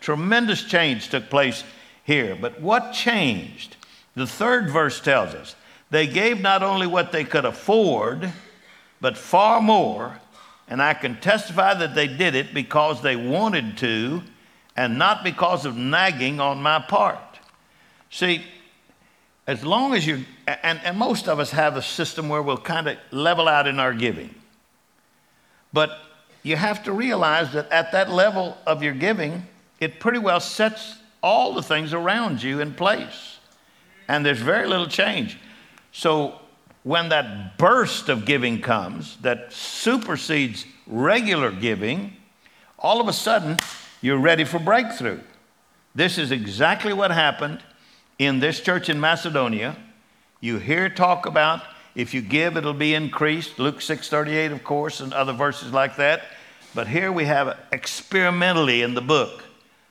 Tremendous 0.00 0.64
change 0.64 1.10
took 1.10 1.28
place 1.30 1.64
here. 2.04 2.36
But 2.40 2.60
what 2.60 2.92
changed? 2.92 3.76
The 4.14 4.26
third 4.26 4.70
verse 4.70 5.00
tells 5.00 5.34
us 5.34 5.54
they 5.90 6.06
gave 6.06 6.40
not 6.40 6.62
only 6.62 6.86
what 6.86 7.12
they 7.12 7.24
could 7.24 7.44
afford, 7.44 8.32
but 9.00 9.16
far 9.16 9.60
more. 9.60 10.18
And 10.68 10.80
I 10.80 10.94
can 10.94 11.20
testify 11.20 11.74
that 11.74 11.94
they 11.94 12.06
did 12.06 12.34
it 12.34 12.54
because 12.54 13.02
they 13.02 13.16
wanted 13.16 13.76
to 13.78 14.22
and 14.74 14.98
not 14.98 15.22
because 15.22 15.66
of 15.66 15.76
nagging 15.76 16.40
on 16.40 16.62
my 16.62 16.78
part. 16.78 17.18
See, 18.10 18.42
as 19.46 19.64
long 19.64 19.94
as 19.94 20.06
you, 20.06 20.24
and, 20.46 20.80
and 20.82 20.96
most 20.96 21.28
of 21.28 21.38
us 21.38 21.50
have 21.50 21.76
a 21.76 21.82
system 21.82 22.28
where 22.28 22.40
we'll 22.40 22.56
kind 22.56 22.88
of 22.88 22.96
level 23.10 23.48
out 23.48 23.66
in 23.66 23.78
our 23.78 23.92
giving. 23.92 24.34
But 25.72 25.98
you 26.42 26.56
have 26.56 26.82
to 26.84 26.92
realize 26.92 27.52
that 27.52 27.70
at 27.70 27.92
that 27.92 28.10
level 28.10 28.56
of 28.66 28.82
your 28.82 28.94
giving, 28.94 29.46
it 29.80 30.00
pretty 30.00 30.18
well 30.18 30.40
sets 30.40 30.96
all 31.22 31.54
the 31.54 31.62
things 31.62 31.94
around 31.94 32.42
you 32.42 32.60
in 32.60 32.74
place. 32.74 33.38
And 34.08 34.26
there's 34.26 34.40
very 34.40 34.66
little 34.66 34.88
change. 34.88 35.38
So 35.92 36.40
when 36.82 37.10
that 37.10 37.58
burst 37.58 38.08
of 38.08 38.24
giving 38.24 38.60
comes 38.60 39.16
that 39.18 39.52
supersedes 39.52 40.66
regular 40.86 41.52
giving, 41.52 42.16
all 42.78 43.00
of 43.00 43.08
a 43.08 43.12
sudden 43.12 43.56
you're 44.00 44.18
ready 44.18 44.44
for 44.44 44.58
breakthrough. 44.58 45.20
This 45.94 46.18
is 46.18 46.32
exactly 46.32 46.92
what 46.92 47.10
happened 47.10 47.62
in 48.18 48.40
this 48.40 48.60
church 48.60 48.88
in 48.88 48.98
Macedonia. 48.98 49.76
You 50.40 50.58
hear 50.58 50.88
talk 50.88 51.26
about 51.26 51.62
if 51.94 52.14
you 52.14 52.22
give 52.22 52.56
it'll 52.56 52.72
be 52.72 52.94
increased, 52.94 53.58
Luke 53.58 53.80
6:38 53.80 54.52
of 54.52 54.64
course 54.64 55.00
and 55.00 55.12
other 55.12 55.32
verses 55.32 55.72
like 55.72 55.96
that. 55.96 56.22
But 56.74 56.88
here 56.88 57.12
we 57.12 57.26
have 57.26 57.58
experimentally 57.70 58.82
in 58.82 58.94
the 58.94 59.02
book 59.02 59.44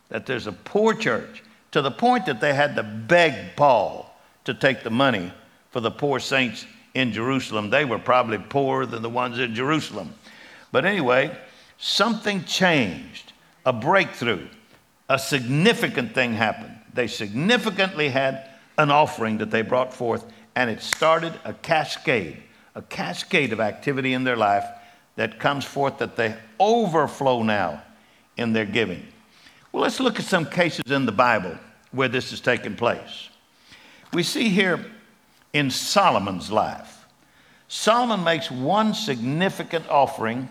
that 0.09 0.25
there's 0.25 0.47
a 0.47 0.51
poor 0.51 0.93
church 0.93 1.43
to 1.71 1.81
the 1.81 1.91
point 1.91 2.25
that 2.25 2.41
they 2.41 2.53
had 2.53 2.75
to 2.75 2.83
beg 2.83 3.55
Paul 3.55 4.13
to 4.45 4.53
take 4.53 4.83
the 4.83 4.89
money 4.89 5.31
for 5.69 5.79
the 5.79 5.91
poor 5.91 6.19
saints 6.19 6.65
in 6.93 7.13
Jerusalem. 7.13 7.69
They 7.69 7.85
were 7.85 7.99
probably 7.99 8.37
poorer 8.37 8.85
than 8.85 9.01
the 9.01 9.09
ones 9.09 9.39
in 9.39 9.55
Jerusalem. 9.55 10.13
But 10.71 10.85
anyway, 10.85 11.37
something 11.77 12.43
changed 12.45 13.33
a 13.65 13.71
breakthrough, 13.71 14.47
a 15.07 15.19
significant 15.19 16.13
thing 16.13 16.33
happened. 16.33 16.75
They 16.93 17.07
significantly 17.07 18.09
had 18.09 18.49
an 18.77 18.91
offering 18.91 19.37
that 19.37 19.51
they 19.51 19.61
brought 19.61 19.93
forth, 19.93 20.25
and 20.55 20.69
it 20.69 20.81
started 20.81 21.33
a 21.43 21.53
cascade, 21.53 22.41
a 22.75 22.81
cascade 22.81 23.53
of 23.53 23.59
activity 23.59 24.13
in 24.13 24.23
their 24.23 24.37
life 24.37 24.65
that 25.15 25.39
comes 25.39 25.65
forth 25.65 25.97
that 25.99 26.15
they 26.15 26.35
overflow 26.59 27.43
now 27.43 27.83
in 28.37 28.53
their 28.53 28.65
giving. 28.65 29.05
Well, 29.71 29.83
let's 29.83 29.99
look 29.99 30.19
at 30.19 30.25
some 30.25 30.45
cases 30.45 30.91
in 30.91 31.05
the 31.05 31.11
Bible 31.11 31.57
where 31.91 32.07
this 32.07 32.31
has 32.31 32.41
taken 32.41 32.75
place. 32.75 33.29
We 34.13 34.23
see 34.23 34.49
here 34.49 34.85
in 35.53 35.69
Solomon's 35.69 36.51
life, 36.51 37.05
Solomon 37.67 38.23
makes 38.23 38.51
one 38.51 38.93
significant 38.93 39.87
offering, 39.89 40.49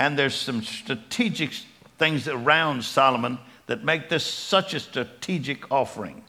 and 0.00 0.18
there's 0.18 0.34
some 0.34 0.62
strategic 0.62 1.52
things 1.98 2.26
around 2.26 2.84
Solomon 2.84 3.38
that 3.66 3.84
make 3.84 4.08
this 4.08 4.24
such 4.24 4.74
a 4.74 4.80
strategic 4.80 5.70
offering. 5.70 6.24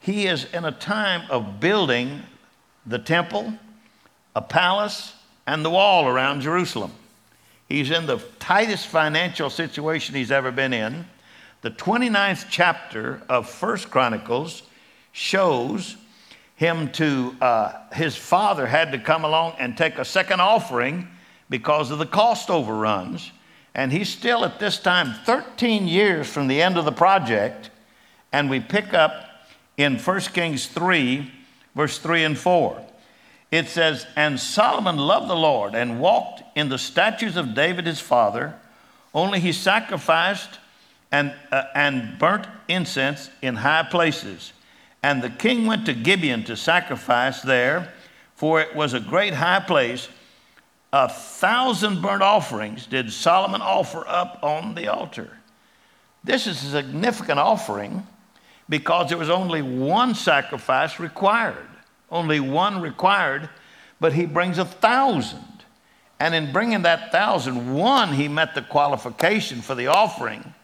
He 0.00 0.26
is 0.26 0.46
in 0.52 0.64
a 0.64 0.72
time 0.72 1.30
of 1.30 1.60
building 1.60 2.22
the 2.86 2.98
temple, 2.98 3.52
a 4.34 4.40
palace, 4.40 5.14
and 5.46 5.64
the 5.64 5.70
wall 5.70 6.08
around 6.08 6.40
Jerusalem. 6.40 6.92
He's 7.68 7.90
in 7.90 8.06
the 8.06 8.18
tightest 8.38 8.86
financial 8.86 9.50
situation 9.50 10.14
he's 10.14 10.32
ever 10.32 10.50
been 10.50 10.72
in. 10.72 11.06
The 11.62 11.70
29th 11.70 12.46
chapter 12.50 13.22
of 13.28 13.48
First 13.48 13.90
Chronicles 13.90 14.62
shows 15.12 15.96
him 16.56 16.90
to, 16.92 17.36
uh, 17.40 17.72
his 17.92 18.16
father 18.16 18.66
had 18.66 18.92
to 18.92 18.98
come 18.98 19.24
along 19.24 19.54
and 19.58 19.76
take 19.76 19.98
a 19.98 20.04
second 20.04 20.40
offering 20.40 21.08
because 21.48 21.90
of 21.90 21.98
the 21.98 22.06
cost 22.06 22.50
overruns. 22.50 23.32
And 23.74 23.92
he's 23.92 24.08
still 24.08 24.44
at 24.44 24.58
this 24.58 24.78
time 24.78 25.14
13 25.24 25.86
years 25.86 26.28
from 26.28 26.48
the 26.48 26.60
end 26.60 26.76
of 26.76 26.84
the 26.84 26.92
project. 26.92 27.70
And 28.32 28.48
we 28.48 28.60
pick 28.60 28.94
up 28.94 29.29
in 29.80 29.98
1 29.98 30.20
Kings 30.20 30.66
3, 30.66 31.30
verse 31.74 31.98
3 31.98 32.24
and 32.24 32.38
4. 32.38 32.84
It 33.50 33.68
says, 33.68 34.06
And 34.14 34.38
Solomon 34.38 34.96
loved 34.96 35.28
the 35.28 35.34
Lord 35.34 35.74
and 35.74 36.00
walked 36.00 36.42
in 36.54 36.68
the 36.68 36.78
statutes 36.78 37.36
of 37.36 37.54
David 37.54 37.86
his 37.86 37.98
father, 37.98 38.54
only 39.14 39.40
he 39.40 39.52
sacrificed 39.52 40.58
and, 41.10 41.32
uh, 41.50 41.64
and 41.74 42.18
burnt 42.18 42.46
incense 42.68 43.30
in 43.40 43.56
high 43.56 43.82
places. 43.82 44.52
And 45.02 45.22
the 45.22 45.30
king 45.30 45.64
went 45.64 45.86
to 45.86 45.94
Gibeon 45.94 46.44
to 46.44 46.56
sacrifice 46.56 47.40
there, 47.40 47.92
for 48.36 48.60
it 48.60 48.76
was 48.76 48.92
a 48.92 49.00
great 49.00 49.34
high 49.34 49.60
place 49.60 50.08
a 50.92 51.08
thousand 51.08 52.02
burnt 52.02 52.22
offerings 52.22 52.86
did 52.86 53.12
Solomon 53.12 53.62
offer 53.62 54.04
up 54.08 54.40
on 54.42 54.74
the 54.74 54.88
altar. 54.88 55.38
This 56.24 56.48
is 56.48 56.64
a 56.64 56.82
significant 56.82 57.38
offering 57.38 58.04
because 58.70 59.10
there 59.10 59.18
was 59.18 59.28
only 59.28 59.60
one 59.60 60.14
sacrifice 60.14 60.98
required, 60.98 61.68
only 62.10 62.40
one 62.40 62.80
required, 62.80 63.50
but 64.00 64.14
he 64.14 64.24
brings 64.24 64.56
a 64.56 64.64
thousand. 64.64 65.44
And 66.18 66.34
in 66.34 66.52
bringing 66.52 66.82
that 66.82 67.12
thousand, 67.12 67.74
one, 67.74 68.14
he 68.14 68.28
met 68.28 68.54
the 68.54 68.62
qualification 68.62 69.60
for 69.60 69.74
the 69.74 69.88
offering, 69.88 70.54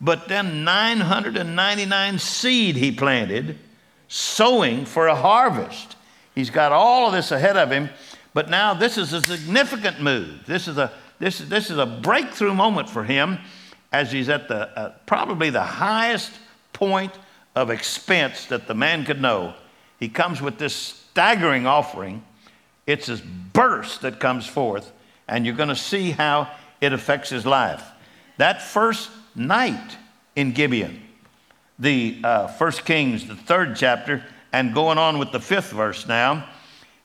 but 0.00 0.28
then 0.28 0.62
999 0.62 2.20
seed 2.20 2.76
he 2.76 2.92
planted, 2.92 3.58
sowing 4.06 4.84
for 4.84 5.08
a 5.08 5.16
harvest. 5.16 5.96
He's 6.36 6.50
got 6.50 6.70
all 6.70 7.08
of 7.08 7.12
this 7.12 7.32
ahead 7.32 7.56
of 7.56 7.72
him 7.72 7.90
but 8.38 8.50
now 8.50 8.72
this 8.72 8.98
is 8.98 9.12
a 9.12 9.20
significant 9.20 10.00
move. 10.00 10.46
This 10.46 10.68
is 10.68 10.78
a, 10.78 10.92
this, 11.18 11.38
this 11.38 11.70
is 11.70 11.78
a 11.78 11.86
breakthrough 11.86 12.54
moment 12.54 12.88
for 12.88 13.02
him 13.02 13.38
as 13.90 14.12
he's 14.12 14.28
at 14.28 14.46
the, 14.46 14.68
uh, 14.78 14.92
probably 15.06 15.50
the 15.50 15.60
highest 15.60 16.30
point 16.72 17.12
of 17.58 17.70
expense 17.70 18.46
that 18.46 18.66
the 18.66 18.74
man 18.74 19.04
could 19.04 19.20
know. 19.20 19.54
He 19.98 20.08
comes 20.08 20.40
with 20.40 20.58
this 20.58 20.74
staggering 20.74 21.66
offering. 21.66 22.24
It's 22.86 23.06
this 23.06 23.20
burst 23.20 24.02
that 24.02 24.20
comes 24.20 24.46
forth, 24.46 24.92
and 25.26 25.44
you're 25.44 25.56
going 25.56 25.68
to 25.68 25.76
see 25.76 26.10
how 26.10 26.50
it 26.80 26.92
affects 26.92 27.30
his 27.30 27.44
life. 27.44 27.84
That 28.36 28.62
first 28.62 29.10
night 29.34 29.96
in 30.36 30.52
Gibeon, 30.52 31.02
the 31.78 32.20
uh, 32.24 32.46
First 32.46 32.84
Kings, 32.84 33.26
the 33.26 33.36
third 33.36 33.76
chapter, 33.76 34.24
and 34.52 34.72
going 34.72 34.98
on 34.98 35.18
with 35.18 35.32
the 35.32 35.40
fifth 35.40 35.72
verse 35.72 36.06
now 36.06 36.48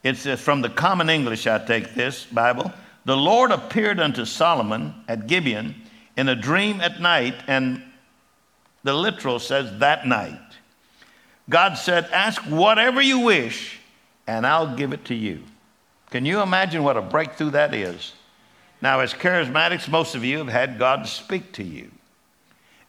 it's 0.03 0.27
from 0.41 0.61
the 0.61 0.69
Common 0.69 1.09
English, 1.09 1.47
I 1.47 1.59
take 1.59 1.93
this 1.93 2.25
Bible. 2.25 2.73
The 3.05 3.15
Lord 3.15 3.51
appeared 3.51 4.01
unto 4.01 4.25
Solomon 4.25 4.93
at 5.07 5.27
Gibeon 5.27 5.75
in 6.17 6.27
a 6.27 6.35
dream 6.35 6.81
at 6.81 6.99
night, 6.99 7.35
and 7.47 7.81
the 8.83 8.93
literal 8.93 9.39
says 9.39 9.79
that 9.79 10.05
night. 10.05 10.39
God 11.49 11.75
said, 11.75 12.05
Ask 12.11 12.41
whatever 12.43 13.01
you 13.01 13.19
wish, 13.19 13.79
and 14.27 14.45
I'll 14.47 14.75
give 14.75 14.93
it 14.93 15.05
to 15.05 15.15
you. 15.15 15.43
Can 16.09 16.25
you 16.25 16.41
imagine 16.41 16.83
what 16.83 16.97
a 16.97 17.01
breakthrough 17.01 17.51
that 17.51 17.73
is? 17.73 18.13
Now, 18.81 18.99
as 18.99 19.13
charismatics, 19.13 19.89
most 19.89 20.15
of 20.15 20.23
you 20.23 20.37
have 20.39 20.49
had 20.49 20.77
God 20.77 21.07
speak 21.07 21.53
to 21.53 21.63
you. 21.63 21.89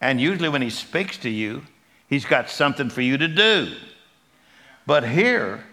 And 0.01 0.21
usually, 0.21 0.49
when 0.49 0.63
He 0.63 0.71
speaks 0.71 1.17
to 1.19 1.31
you, 1.31 1.63
He's 2.09 2.25
got 2.25 2.51
something 2.51 2.91
for 2.91 3.01
you 3.01 3.17
to 3.17 3.29
do. 3.29 3.75
But 4.87 5.09
here, 5.09 5.65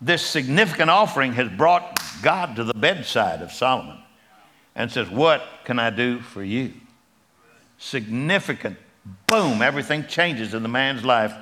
this 0.00 0.24
significant 0.24 0.90
offering 0.90 1.34
has 1.34 1.48
brought 1.48 2.00
God 2.22 2.56
to 2.56 2.64
the 2.64 2.74
bedside 2.74 3.42
of 3.42 3.52
Solomon 3.52 3.98
and 4.74 4.90
says, 4.90 5.10
What 5.10 5.42
can 5.64 5.78
I 5.78 5.90
do 5.90 6.20
for 6.20 6.42
you? 6.42 6.72
Significant. 7.78 8.76
Boom, 9.26 9.62
everything 9.62 10.06
changes 10.06 10.54
in 10.54 10.62
the 10.62 10.68
man's 10.68 11.04
life. 11.04 11.32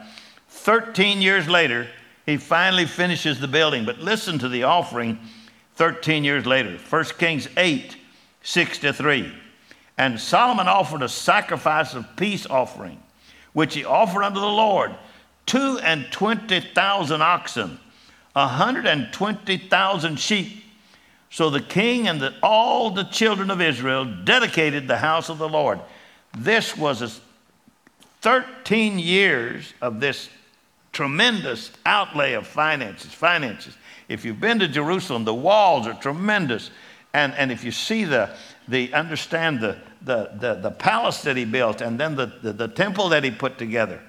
13 0.56 1.22
years 1.22 1.48
later, 1.48 1.86
he 2.24 2.36
finally 2.36 2.86
finishes 2.86 3.38
the 3.38 3.48
building. 3.48 3.84
But 3.84 4.00
listen 4.00 4.38
to 4.40 4.48
the 4.48 4.64
offering 4.64 5.18
13 5.76 6.24
years 6.24 6.46
later 6.46 6.76
1 6.76 7.04
Kings 7.18 7.48
8 7.56 7.96
6 8.42 8.78
to 8.78 8.92
3. 8.92 9.32
And 9.98 10.20
Solomon 10.20 10.68
offered 10.68 11.02
a 11.02 11.08
sacrifice 11.08 11.94
of 11.94 12.04
peace 12.16 12.46
offering, 12.46 13.00
which 13.52 13.74
he 13.74 13.84
offered 13.84 14.22
unto 14.22 14.40
the 14.40 14.46
Lord 14.46 14.94
two 15.46 15.78
and 15.82 16.10
twenty 16.10 16.60
thousand 16.60 17.22
oxen, 17.22 17.78
a 18.34 18.48
hundred 18.48 18.86
and 18.86 19.12
twenty 19.12 19.56
thousand 19.56 20.18
sheep. 20.18 20.64
So 21.30 21.50
the 21.50 21.60
king 21.60 22.08
and 22.08 22.20
the, 22.20 22.34
all 22.42 22.90
the 22.90 23.04
children 23.04 23.50
of 23.50 23.60
Israel 23.60 24.04
dedicated 24.04 24.86
the 24.86 24.98
house 24.98 25.28
of 25.28 25.38
the 25.38 25.48
Lord. 25.48 25.80
This 26.36 26.76
was 26.76 27.02
a 27.02 27.10
13 28.22 28.98
years 28.98 29.72
of 29.80 30.00
this 30.00 30.28
tremendous 30.96 31.70
outlay 31.84 32.32
of 32.32 32.46
finances, 32.46 33.12
finances. 33.12 33.76
If 34.08 34.24
you've 34.24 34.40
been 34.40 34.60
to 34.60 34.68
Jerusalem, 34.68 35.26
the 35.26 35.34
walls 35.34 35.86
are 35.86 35.92
tremendous. 35.92 36.70
And, 37.12 37.34
and 37.34 37.52
if 37.52 37.64
you 37.64 37.70
see 37.70 38.04
the, 38.04 38.30
the 38.66 38.94
understand 38.94 39.60
the, 39.60 39.76
the, 40.00 40.30
the, 40.40 40.54
the 40.54 40.70
palace 40.70 41.20
that 41.24 41.36
he 41.36 41.44
built 41.44 41.82
and 41.82 42.00
then 42.00 42.16
the, 42.16 42.32
the, 42.42 42.54
the 42.54 42.68
temple 42.68 43.10
that 43.10 43.24
he 43.24 43.30
put 43.30 43.58
together, 43.58 44.00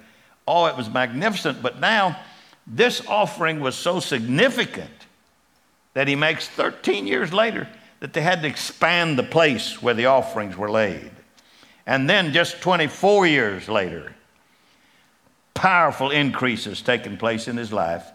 oh, 0.47 0.67
it 0.67 0.77
was 0.77 0.89
magnificent. 0.89 1.61
But 1.61 1.81
now, 1.81 2.17
this 2.65 3.05
offering 3.05 3.59
was 3.59 3.75
so 3.75 3.99
significant 3.99 4.89
that 5.93 6.07
he 6.07 6.15
makes 6.15 6.47
13 6.47 7.05
years 7.05 7.33
later 7.33 7.67
that 7.99 8.13
they 8.13 8.21
had 8.21 8.41
to 8.43 8.47
expand 8.47 9.19
the 9.19 9.23
place 9.23 9.81
where 9.81 9.93
the 9.93 10.05
offerings 10.05 10.55
were 10.55 10.71
laid. 10.71 11.11
And 11.85 12.09
then 12.09 12.31
just 12.31 12.61
24 12.61 13.27
years 13.27 13.67
later, 13.67 14.13
powerful 15.57 16.11
increases 16.11 16.81
taking 16.81 17.17
place 17.17 17.47
in 17.47 17.57
his 17.57 17.73
life. 17.73 18.05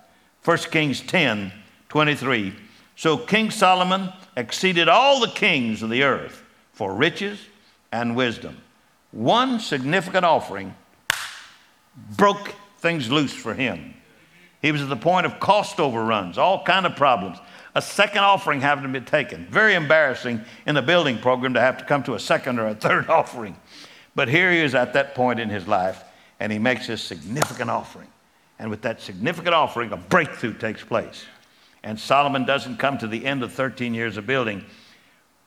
1 0.45 0.57
Kings 0.71 1.01
10 1.01 1.53
23. 1.89 2.55
So 2.97 3.19
King 3.19 3.51
Solomon 3.51 4.11
exceeded 4.37 4.89
all 4.89 5.21
the 5.21 5.29
kings 5.29 5.83
of 5.83 5.91
the 5.91 6.05
earth 6.05 6.43
for 6.73 6.95
riches 6.95 7.39
and 7.93 8.17
wisdom. 8.17 8.57
One 9.11 9.61
significant 9.61 10.25
offering 10.25 10.75
broke 12.17 12.55
things 12.79 13.11
loose 13.11 13.33
for 13.35 13.53
him. 13.53 13.95
He 14.63 14.73
was 14.73 14.81
at 14.81 14.89
the 14.89 14.97
point 14.97 15.27
of 15.27 15.39
cost 15.41 15.81
overruns, 15.81 16.39
all 16.39 16.65
kind 16.65 16.87
of 16.87 16.97
problems. 16.97 17.39
A 17.75 17.83
second 17.83 18.21
offering 18.21 18.61
having 18.61 18.91
to 18.91 19.01
be 19.01 19.05
taken. 19.05 19.47
Very 19.47 19.75
embarrassing 19.75 20.43
in 20.67 20.75
the 20.75 20.83
building 20.83 21.19
program 21.19 21.55
to 21.55 21.61
have 21.61 21.79
to 21.79 21.85
come 21.85 22.03
to 22.05 22.15
a 22.15 22.21
second 22.21 22.59
or 22.59 22.69
a 22.69 22.75
third 22.75 23.09
offering. 23.11 23.57
But 24.15 24.29
here 24.29 24.53
he 24.53 24.59
is 24.59 24.75
at 24.75 24.93
that 24.93 25.15
point 25.15 25.41
in 25.41 25.49
his 25.49 25.67
life, 25.67 26.05
and 26.43 26.51
he 26.51 26.59
makes 26.59 26.89
this 26.89 27.01
significant 27.01 27.71
offering. 27.71 28.09
And 28.59 28.69
with 28.69 28.83
that 28.83 29.01
significant 29.01 29.55
offering, 29.55 29.93
a 29.93 29.97
breakthrough 29.97 30.55
takes 30.55 30.83
place. 30.83 31.25
And 31.85 31.99
Solomon 31.99 32.45
doesn't 32.45 32.79
come 32.79 32.99
to 32.99 33.07
the 33.07 33.25
end 33.25 33.45
of 33.45 33.53
13 33.53 33.95
years 33.95 34.17
of 34.17 34.27
building 34.27 34.65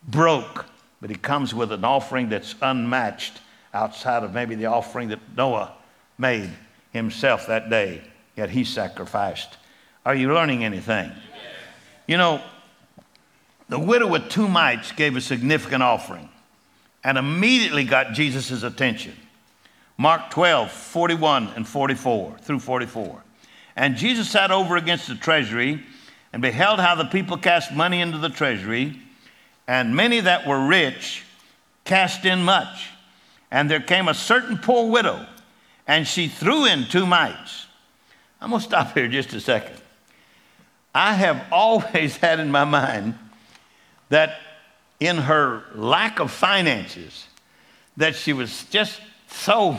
broke, 0.07 0.65
but 1.01 1.09
he 1.09 1.17
comes 1.17 1.53
with 1.53 1.73
an 1.73 1.83
offering 1.83 2.29
that's 2.29 2.55
unmatched 2.61 3.41
outside 3.73 4.23
of 4.23 4.33
maybe 4.33 4.55
the 4.55 4.67
offering 4.67 5.09
that 5.09 5.19
Noah 5.35 5.73
made 6.17 6.49
himself 6.93 7.47
that 7.47 7.69
day, 7.69 8.01
yet 8.37 8.49
he 8.49 8.63
sacrificed. 8.63 9.57
Are 10.05 10.15
you 10.15 10.33
learning 10.33 10.63
anything? 10.63 11.11
You 12.07 12.15
know, 12.15 12.41
the 13.67 13.79
widow 13.79 14.07
with 14.07 14.29
two 14.29 14.47
mites 14.47 14.93
gave 14.93 15.17
a 15.17 15.21
significant 15.21 15.83
offering 15.83 16.29
and 17.03 17.17
immediately 17.17 17.83
got 17.83 18.13
Jesus' 18.13 18.63
attention. 18.63 19.13
Mark 19.97 20.29
12, 20.29 20.71
41 20.71 21.49
and 21.55 21.67
44 21.67 22.37
through 22.39 22.59
44. 22.59 23.23
And 23.75 23.95
Jesus 23.95 24.29
sat 24.29 24.51
over 24.51 24.77
against 24.77 25.07
the 25.07 25.15
treasury 25.15 25.83
and 26.33 26.41
beheld 26.41 26.79
how 26.79 26.95
the 26.95 27.05
people 27.05 27.37
cast 27.37 27.73
money 27.73 28.01
into 28.01 28.17
the 28.17 28.29
treasury, 28.29 28.99
and 29.67 29.95
many 29.95 30.19
that 30.19 30.45
were 30.45 30.67
rich 30.67 31.23
cast 31.85 32.25
in 32.25 32.43
much. 32.43 32.89
And 33.51 33.71
there 33.71 33.79
came 33.79 34.09
a 34.09 34.13
certain 34.13 34.57
poor 34.57 34.91
widow, 34.91 35.25
and 35.87 36.05
she 36.05 36.27
threw 36.27 36.65
in 36.65 36.85
two 36.85 37.05
mites. 37.05 37.67
I'm 38.41 38.49
going 38.49 38.61
to 38.61 38.67
stop 38.67 38.93
here 38.93 39.07
just 39.07 39.33
a 39.33 39.39
second. 39.39 39.77
I 40.93 41.13
have 41.13 41.45
always 41.51 42.17
had 42.17 42.41
in 42.41 42.51
my 42.51 42.65
mind 42.65 43.17
that 44.09 44.39
in 44.99 45.17
her 45.17 45.63
lack 45.73 46.19
of 46.19 46.31
finances, 46.31 47.27
that 47.97 48.15
she 48.15 48.33
was 48.33 48.65
just 48.65 48.99
so 49.35 49.77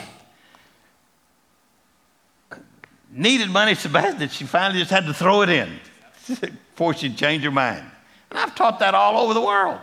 needed 3.11 3.51
money 3.51 3.75
so 3.75 3.89
bad 3.89 4.19
that 4.19 4.31
she 4.31 4.45
finally 4.45 4.79
just 4.79 4.91
had 4.91 5.07
to 5.07 5.15
throw 5.15 5.43
it 5.43 5.49
in 5.49 5.81
before 6.29 6.95
she'd 6.95 7.17
change 7.17 7.43
her 7.43 7.51
mind. 7.51 7.85
And 8.31 8.39
I've 8.39 8.55
taught 8.55 8.81
that 8.81 8.95
all 8.95 9.19
over 9.19 9.35
the 9.35 9.41
world. 9.41 9.81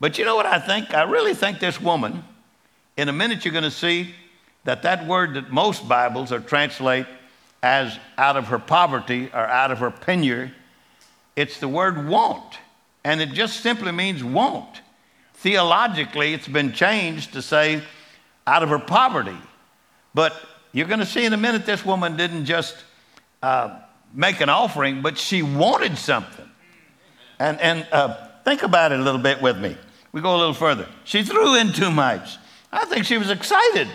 But 0.00 0.18
you 0.18 0.24
know 0.24 0.36
what 0.36 0.46
I 0.46 0.58
think? 0.58 0.94
I 0.94 1.02
really 1.02 1.34
think 1.34 1.58
this 1.58 1.80
woman, 1.80 2.22
in 2.96 3.08
a 3.08 3.12
minute 3.12 3.44
you're 3.44 3.52
going 3.52 3.64
to 3.64 3.70
see 3.70 4.14
that 4.64 4.82
that 4.82 5.06
word 5.06 5.34
that 5.34 5.50
most 5.50 5.88
Bibles 5.88 6.30
are 6.30 6.40
translate 6.40 7.06
as 7.62 7.98
out 8.16 8.36
of 8.36 8.48
her 8.48 8.58
poverty 8.58 9.30
or 9.32 9.40
out 9.40 9.70
of 9.70 9.78
her 9.78 9.90
penury, 9.90 10.52
it's 11.34 11.58
the 11.58 11.68
word 11.68 12.06
want. 12.06 12.58
And 13.04 13.20
it 13.20 13.30
just 13.30 13.60
simply 13.60 13.92
means 13.92 14.22
want. 14.22 14.82
Theologically, 15.34 16.34
it's 16.34 16.48
been 16.48 16.72
changed 16.72 17.32
to 17.32 17.42
say 17.42 17.82
out 18.48 18.62
of 18.62 18.70
her 18.70 18.78
poverty. 18.78 19.36
But 20.14 20.34
you're 20.72 20.88
going 20.88 21.00
to 21.00 21.06
see 21.06 21.24
in 21.24 21.32
a 21.32 21.36
minute 21.36 21.66
this 21.66 21.84
woman 21.84 22.16
didn't 22.16 22.46
just 22.46 22.76
uh, 23.42 23.78
make 24.14 24.40
an 24.40 24.48
offering, 24.48 25.02
but 25.02 25.18
she 25.18 25.42
wanted 25.42 25.98
something. 25.98 26.48
And, 27.38 27.60
and 27.60 27.86
uh, 27.92 28.28
think 28.44 28.62
about 28.62 28.92
it 28.92 28.98
a 28.98 29.02
little 29.02 29.20
bit 29.20 29.42
with 29.42 29.58
me. 29.58 29.76
We 30.12 30.22
go 30.22 30.34
a 30.34 30.38
little 30.38 30.54
further. 30.54 30.88
She 31.04 31.22
threw 31.22 31.56
in 31.56 31.72
two 31.72 31.90
mites. 31.90 32.38
I 32.72 32.86
think 32.86 33.04
she 33.04 33.18
was 33.18 33.30
excited. 33.30 33.88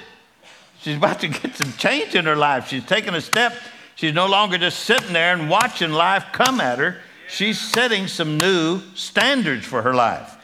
She's 0.81 0.97
about 0.97 1.19
to 1.21 1.27
get 1.29 1.55
some 1.55 1.73
change 1.73 2.13
in 2.13 2.25
her 2.25 2.35
life. 2.35 2.67
She's 2.67 2.85
taking 2.85 3.15
a 3.15 3.21
step. 3.21 3.53
She's 3.95 4.13
no 4.13 4.27
longer 4.27 4.57
just 4.57 4.81
sitting 4.81 5.13
there 5.13 5.33
and 5.33 5.49
watching 5.49 5.91
life 5.91 6.25
come 6.31 6.61
at 6.61 6.77
her. 6.77 6.97
She's 7.27 7.59
setting 7.59 8.07
some 8.07 8.37
new 8.37 8.81
standards 8.93 9.65
for 9.65 9.81
her 9.81 9.95
life. 9.95 10.37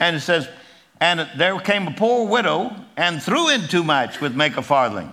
And 0.00 0.16
it 0.16 0.20
says, 0.20 0.48
And 1.00 1.28
there 1.36 1.58
came 1.58 1.86
a 1.88 1.90
poor 1.92 2.26
widow 2.26 2.74
and 2.96 3.22
threw 3.22 3.48
in 3.50 3.68
two 3.68 3.84
mites 3.84 4.20
with 4.20 4.34
make 4.34 4.56
a 4.56 4.62
farthing. 4.62 5.12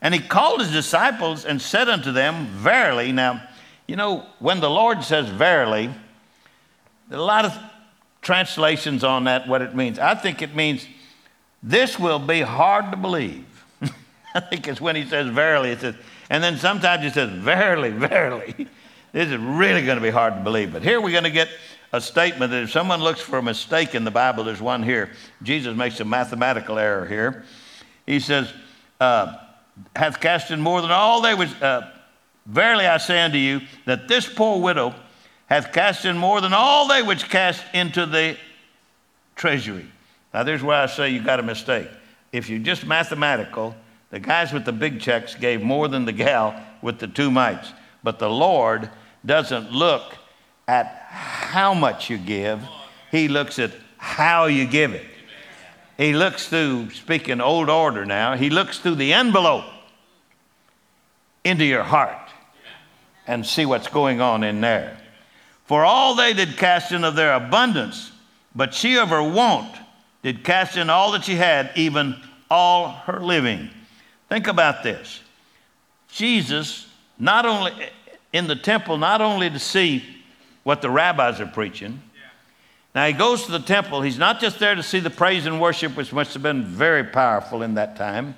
And 0.00 0.14
he 0.14 0.20
called 0.20 0.60
his 0.60 0.70
disciples 0.70 1.44
and 1.44 1.60
said 1.60 1.88
unto 1.88 2.12
them, 2.12 2.46
Verily, 2.46 3.10
now, 3.10 3.42
you 3.86 3.96
know, 3.96 4.26
when 4.38 4.60
the 4.60 4.70
Lord 4.70 5.02
says 5.02 5.28
verily, 5.28 5.90
there 7.08 7.18
are 7.18 7.22
a 7.22 7.24
lot 7.24 7.44
of 7.44 7.58
translations 8.22 9.02
on 9.02 9.24
that, 9.24 9.48
what 9.48 9.62
it 9.62 9.74
means. 9.74 9.98
I 9.98 10.14
think 10.14 10.42
it 10.42 10.54
means 10.54 10.86
this 11.62 11.98
will 11.98 12.18
be 12.18 12.42
hard 12.42 12.92
to 12.92 12.96
believe. 12.96 13.46
I 14.34 14.40
think 14.40 14.68
it's 14.68 14.80
when 14.80 14.94
he 14.94 15.04
says 15.04 15.26
verily, 15.28 15.70
it 15.70 15.80
says, 15.80 15.94
and 16.30 16.44
then 16.44 16.58
sometimes 16.58 17.02
he 17.02 17.10
says, 17.10 17.30
Verily, 17.30 17.90
verily. 17.90 18.68
This 19.10 19.30
is 19.30 19.38
really 19.38 19.86
going 19.86 19.96
to 19.96 20.02
be 20.02 20.10
hard 20.10 20.34
to 20.34 20.40
believe. 20.40 20.70
But 20.70 20.82
here 20.82 21.00
we're 21.00 21.12
going 21.12 21.24
to 21.24 21.30
get 21.30 21.48
a 21.92 22.00
statement 22.00 22.50
that 22.50 22.64
if 22.64 22.70
someone 22.70 23.00
looks 23.00 23.20
for 23.20 23.38
a 23.38 23.42
mistake 23.42 23.94
in 23.94 24.04
the 24.04 24.10
Bible, 24.10 24.44
there's 24.44 24.60
one 24.60 24.82
here. 24.82 25.10
Jesus 25.42 25.76
makes 25.76 26.00
a 26.00 26.04
mathematical 26.04 26.78
error 26.78 27.06
here. 27.06 27.44
He 28.06 28.20
says, 28.20 28.52
uh, 29.00 29.36
hath 29.94 30.20
cast 30.20 30.50
in 30.50 30.60
more 30.60 30.82
than 30.82 30.90
all 30.90 31.20
they 31.20 31.34
was. 31.34 31.52
Uh, 31.54 31.92
Verily 32.48 32.86
I 32.86 32.96
say 32.96 33.20
unto 33.20 33.36
you 33.36 33.60
that 33.84 34.08
this 34.08 34.26
poor 34.26 34.60
widow 34.60 34.94
hath 35.46 35.72
cast 35.72 36.06
in 36.06 36.16
more 36.16 36.40
than 36.40 36.54
all 36.54 36.88
they 36.88 37.02
which 37.02 37.28
cast 37.28 37.62
into 37.74 38.06
the 38.06 38.38
treasury. 39.36 39.86
Now, 40.32 40.42
there's 40.42 40.62
where 40.62 40.82
I 40.82 40.86
say 40.86 41.10
you 41.10 41.22
got 41.22 41.40
a 41.40 41.42
mistake. 41.42 41.88
If 42.32 42.48
you're 42.48 42.58
just 42.58 42.86
mathematical, 42.86 43.76
the 44.10 44.18
guys 44.18 44.52
with 44.52 44.64
the 44.64 44.72
big 44.72 45.00
checks 45.00 45.34
gave 45.34 45.62
more 45.62 45.88
than 45.88 46.06
the 46.06 46.12
gal 46.12 46.58
with 46.80 46.98
the 46.98 47.06
two 47.06 47.30
mites. 47.30 47.72
But 48.02 48.18
the 48.18 48.30
Lord 48.30 48.90
doesn't 49.24 49.70
look 49.70 50.14
at 50.66 51.06
how 51.48 51.74
much 51.74 52.10
you 52.10 52.18
give, 52.18 52.62
He 53.10 53.28
looks 53.28 53.58
at 53.58 53.72
how 53.96 54.46
you 54.46 54.66
give 54.66 54.92
it. 54.94 55.06
He 55.96 56.12
looks 56.12 56.48
through, 56.48 56.90
speaking 56.90 57.40
old 57.40 57.68
order 57.68 58.06
now, 58.06 58.36
he 58.36 58.50
looks 58.50 58.78
through 58.78 58.94
the 58.94 59.12
envelope. 59.12 59.64
into 61.44 61.64
your 61.64 61.82
heart 61.82 62.30
and 63.26 63.44
see 63.44 63.64
what's 63.64 63.88
going 63.88 64.20
on 64.20 64.44
in 64.44 64.60
there. 64.60 64.98
For 65.64 65.84
all 65.84 66.14
they 66.14 66.34
did 66.34 66.56
cast 66.56 66.92
in 66.92 67.04
of 67.04 67.14
their 67.14 67.34
abundance, 67.34 68.12
but 68.54 68.74
she 68.74 68.98
of 68.98 69.08
her 69.08 69.22
want 69.22 69.74
did 70.22 70.44
cast 70.44 70.76
in 70.76 70.90
all 70.90 71.12
that 71.12 71.24
she 71.24 71.36
had, 71.36 71.70
even 71.74 72.16
all 72.50 72.90
her 73.06 73.20
living. 73.20 73.70
Think 74.28 74.46
about 74.46 74.82
this. 74.82 75.20
Jesus, 76.10 76.86
not 77.18 77.46
only 77.46 77.72
in 78.32 78.46
the 78.46 78.56
temple, 78.56 78.98
not 78.98 79.20
only 79.20 79.48
to 79.48 79.58
see 79.58 80.04
what 80.64 80.82
the 80.82 80.90
rabbis 80.90 81.40
are 81.40 81.46
preaching, 81.46 82.02
now 82.94 83.06
he 83.06 83.12
goes 83.12 83.44
to 83.44 83.52
the 83.52 83.60
temple. 83.60 84.02
He's 84.02 84.18
not 84.18 84.40
just 84.40 84.58
there 84.58 84.74
to 84.74 84.82
see 84.82 84.98
the 84.98 85.10
praise 85.10 85.46
and 85.46 85.60
worship, 85.60 85.96
which 85.96 86.12
must 86.12 86.32
have 86.32 86.42
been 86.42 86.64
very 86.64 87.04
powerful 87.04 87.62
in 87.62 87.74
that 87.74 87.96
time, 87.96 88.34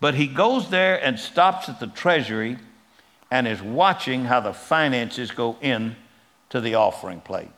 but 0.00 0.14
he 0.14 0.26
goes 0.26 0.68
there 0.68 1.02
and 1.02 1.18
stops 1.18 1.68
at 1.68 1.80
the 1.80 1.86
treasury 1.86 2.58
and 3.30 3.48
is 3.48 3.62
watching 3.62 4.24
how 4.24 4.40
the 4.40 4.52
finances 4.52 5.30
go 5.30 5.56
in 5.60 5.96
to 6.50 6.60
the 6.60 6.74
offering 6.74 7.20
plate. 7.20 7.48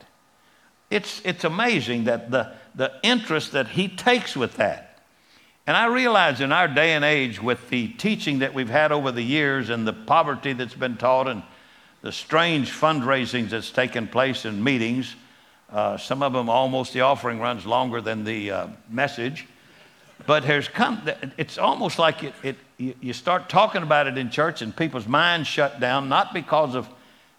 It's, 0.91 1.21
it's 1.25 1.45
amazing 1.45 2.05
that 2.05 2.31
the, 2.31 2.53
the 2.75 2.93
interest 3.03 3.53
that 3.53 3.69
he 3.69 3.89
takes 3.89 4.37
with 4.37 4.57
that. 4.57 5.03
And 5.67 5.77
I 5.77 5.87
realize 5.87 6.41
in 6.41 6.51
our 6.53 6.67
day 6.67 6.93
and 6.93 7.05
age, 7.05 7.43
with 7.43 7.69
the 7.69 7.89
teaching 7.89 8.39
that 8.39 8.55
we've 8.55 8.71
had 8.71 8.91
over 8.91 9.13
the 9.13 9.23
years 9.23 9.69
and 9.69 9.87
the 9.87 9.93
poverty 9.93 10.55
that's 10.55 10.75
been 10.75 10.97
taught 10.97 11.29
and 11.29 11.43
the 12.03 12.13
strange 12.13 12.71
fundraisings 12.71 13.51
that's 13.51 13.71
taken 13.71 14.07
place 14.07 14.45
in 14.45 14.63
meetings, 14.63 15.17
uh, 15.71 15.97
some 15.97 16.23
of 16.23 16.33
them 16.33 16.49
almost 16.49 16.93
the 16.93 17.01
offering 17.01 17.41
runs 17.41 17.67
longer 17.67 18.01
than 18.01 18.25
the 18.25 18.51
uh, 18.51 18.67
message. 18.89 19.47
But 20.27 20.45
there's 20.45 20.69
come, 20.69 21.03
it's 21.37 21.59
almost 21.59 21.99
like 21.99 22.25
it, 22.25 22.35
it, 22.43 22.57
you 22.79 23.13
start 23.13 23.49
talking 23.49 23.83
about 23.83 24.07
it 24.07 24.17
in 24.19 24.31
church 24.31 24.63
and 24.63 24.75
people's 24.75 25.07
minds 25.07 25.49
shut 25.49 25.81
down, 25.81 26.09
not 26.09 26.33
because 26.33 26.75
of 26.75 26.89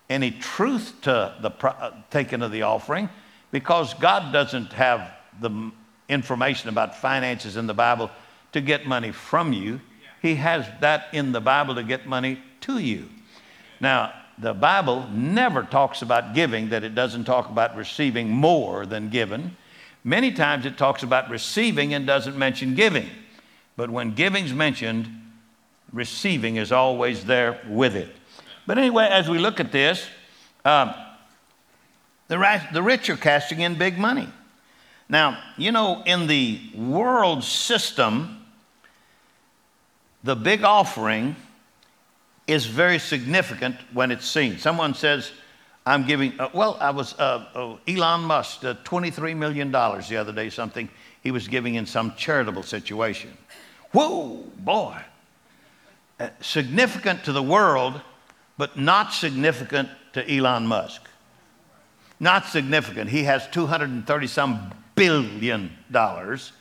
any 0.09 0.31
truth 0.31 0.93
to 1.01 1.35
the 1.41 1.51
uh, 1.65 1.91
taking 2.09 2.41
of 2.41 2.51
the 2.51 2.63
offering, 2.63 3.09
because 3.51 3.93
God 3.95 4.33
doesn't 4.33 4.73
have 4.73 5.11
the 5.39 5.71
information 6.07 6.69
about 6.69 6.95
finances 6.95 7.57
in 7.57 7.67
the 7.67 7.73
Bible 7.73 8.09
to 8.51 8.61
get 8.61 8.87
money 8.87 9.11
from 9.11 9.53
you. 9.53 9.79
He 10.21 10.35
has 10.35 10.65
that 10.81 11.07
in 11.13 11.31
the 11.31 11.39
Bible 11.39 11.75
to 11.75 11.83
get 11.83 12.07
money 12.07 12.41
to 12.61 12.79
you. 12.79 13.07
Now, 13.79 14.13
the 14.39 14.53
Bible 14.53 15.07
never 15.09 15.63
talks 15.63 16.01
about 16.01 16.33
giving, 16.33 16.69
that 16.69 16.83
it 16.83 16.95
doesn't 16.95 17.25
talk 17.25 17.49
about 17.49 17.75
receiving 17.75 18.29
more 18.29 18.85
than 18.85 19.09
given. 19.09 19.55
Many 20.03 20.31
times 20.31 20.65
it 20.65 20.77
talks 20.77 21.03
about 21.03 21.29
receiving 21.29 21.93
and 21.93 22.07
doesn't 22.07 22.37
mention 22.37 22.73
giving. 22.73 23.09
But 23.75 23.89
when 23.89 24.15
giving's 24.15 24.53
mentioned, 24.53 25.07
receiving 25.91 26.55
is 26.55 26.71
always 26.71 27.25
there 27.25 27.59
with 27.67 27.95
it. 27.95 28.15
But 28.65 28.77
anyway, 28.77 29.07
as 29.11 29.29
we 29.29 29.39
look 29.39 29.59
at 29.59 29.71
this, 29.71 30.05
um, 30.63 30.93
the, 32.27 32.61
the 32.71 32.81
rich 32.81 33.09
are 33.09 33.17
casting 33.17 33.59
in 33.61 33.77
big 33.77 33.97
money. 33.97 34.29
Now, 35.09 35.41
you 35.57 35.71
know, 35.71 36.03
in 36.05 36.27
the 36.27 36.61
world 36.75 37.43
system, 37.43 38.45
the 40.23 40.35
big 40.35 40.63
offering 40.63 41.35
is 42.49 42.65
very 42.65 42.97
significant 42.97 43.75
when 43.93 44.09
it's 44.09 44.27
seen. 44.27 44.57
Someone 44.57 44.95
says, 44.95 45.31
I'm 45.85 46.05
giving, 46.05 46.39
uh, 46.39 46.49
well, 46.53 46.77
I 46.79 46.89
was, 46.89 47.13
uh, 47.19 47.45
uh, 47.53 47.77
Elon 47.87 48.21
Musk, 48.21 48.63
uh, 48.65 48.73
$23 48.83 49.37
million 49.37 49.71
the 49.71 50.17
other 50.17 50.33
day, 50.33 50.49
something 50.49 50.89
he 51.21 51.29
was 51.29 51.47
giving 51.47 51.75
in 51.75 51.85
some 51.85 52.15
charitable 52.15 52.63
situation. 52.63 53.37
Whoa, 53.91 54.43
boy. 54.57 54.97
Uh, 56.19 56.29
significant 56.41 57.23
to 57.25 57.31
the 57.31 57.43
world, 57.43 58.01
but 58.57 58.77
not 58.77 59.13
significant 59.13 59.89
to 60.13 60.29
Elon 60.29 60.65
Musk. 60.65 61.03
Not 62.19 62.47
significant. 62.47 63.11
He 63.11 63.23
has 63.23 63.47
230 63.49 64.27
some 64.27 64.73
billion 64.95 65.71
dollars. 65.91 66.51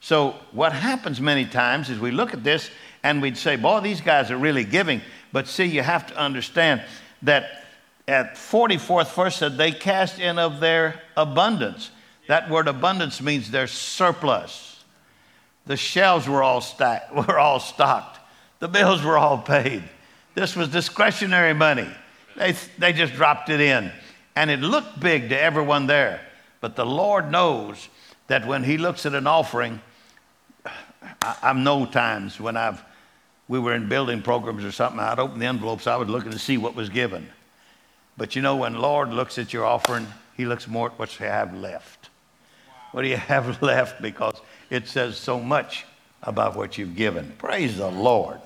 So, 0.00 0.36
what 0.52 0.72
happens 0.72 1.20
many 1.20 1.44
times 1.44 1.90
is 1.90 1.98
we 1.98 2.10
look 2.10 2.32
at 2.32 2.44
this 2.44 2.70
and 3.02 3.20
we'd 3.20 3.36
say, 3.36 3.56
boy, 3.56 3.80
these 3.80 4.00
guys 4.00 4.30
are 4.30 4.36
really 4.36 4.64
giving. 4.64 5.00
But 5.32 5.46
see, 5.46 5.64
you 5.64 5.82
have 5.82 6.06
to 6.08 6.16
understand 6.16 6.82
that 7.22 7.64
at 8.08 8.34
44th 8.34 9.14
verse 9.14 9.36
said 9.36 9.56
they 9.56 9.72
cast 9.72 10.18
in 10.18 10.38
of 10.38 10.60
their 10.60 11.00
abundance. 11.16 11.90
That 12.26 12.50
word 12.50 12.68
abundance 12.68 13.20
means 13.20 13.50
their 13.50 13.66
surplus. 13.66 14.84
The 15.66 15.76
shelves 15.76 16.28
were 16.28 16.42
all, 16.42 16.60
stacked, 16.60 17.14
were 17.14 17.38
all 17.38 17.60
stocked. 17.60 18.18
The 18.58 18.68
bills 18.68 19.02
were 19.02 19.16
all 19.16 19.38
paid. 19.38 19.82
This 20.34 20.56
was 20.56 20.68
discretionary 20.68 21.54
money. 21.54 21.88
They, 22.36 22.52
they 22.78 22.92
just 22.92 23.14
dropped 23.14 23.48
it 23.48 23.60
in. 23.60 23.90
And 24.36 24.50
it 24.50 24.60
looked 24.60 25.00
big 25.00 25.28
to 25.30 25.40
everyone 25.40 25.86
there. 25.86 26.20
But 26.60 26.76
the 26.76 26.86
Lord 26.86 27.30
knows 27.30 27.88
that 28.26 28.46
when 28.46 28.62
He 28.62 28.78
looks 28.78 29.06
at 29.06 29.14
an 29.14 29.26
offering, 29.26 29.80
I, 31.22 31.36
have 31.42 31.56
known 31.56 31.90
times 31.90 32.40
when 32.40 32.56
I've 32.56 32.82
we 33.50 33.58
were 33.58 33.74
in 33.74 33.88
building 33.88 34.22
programs 34.22 34.64
or 34.64 34.70
something, 34.70 35.00
I'd 35.00 35.18
open 35.18 35.40
the 35.40 35.46
envelopes, 35.46 35.88
I 35.88 35.96
was 35.96 36.08
looking 36.08 36.30
to 36.30 36.38
see 36.38 36.56
what 36.56 36.76
was 36.76 36.88
given. 36.88 37.28
But 38.16 38.36
you 38.36 38.42
know, 38.42 38.54
when 38.54 38.74
Lord 38.74 39.12
looks 39.12 39.38
at 39.38 39.52
your 39.52 39.64
offering, 39.66 40.06
He 40.36 40.46
looks 40.46 40.68
more 40.68 40.86
at 40.86 40.98
what 41.00 41.18
you 41.18 41.26
have 41.26 41.52
left. 41.52 42.10
What 42.92 43.02
do 43.02 43.08
you 43.08 43.16
have 43.16 43.60
left? 43.62 44.00
Because 44.00 44.40
it 44.70 44.86
says 44.86 45.16
so 45.16 45.40
much 45.40 45.84
about 46.22 46.54
what 46.54 46.78
you've 46.78 46.94
given. 46.94 47.32
Praise 47.38 47.78
the 47.78 47.90
Lord. 47.90 48.40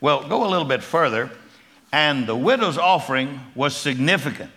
Well, 0.00 0.26
go 0.26 0.46
a 0.46 0.48
little 0.48 0.66
bit 0.66 0.82
further, 0.82 1.30
and 1.92 2.26
the 2.26 2.36
widow's 2.36 2.78
offering 2.78 3.40
was 3.54 3.76
significant, 3.76 4.52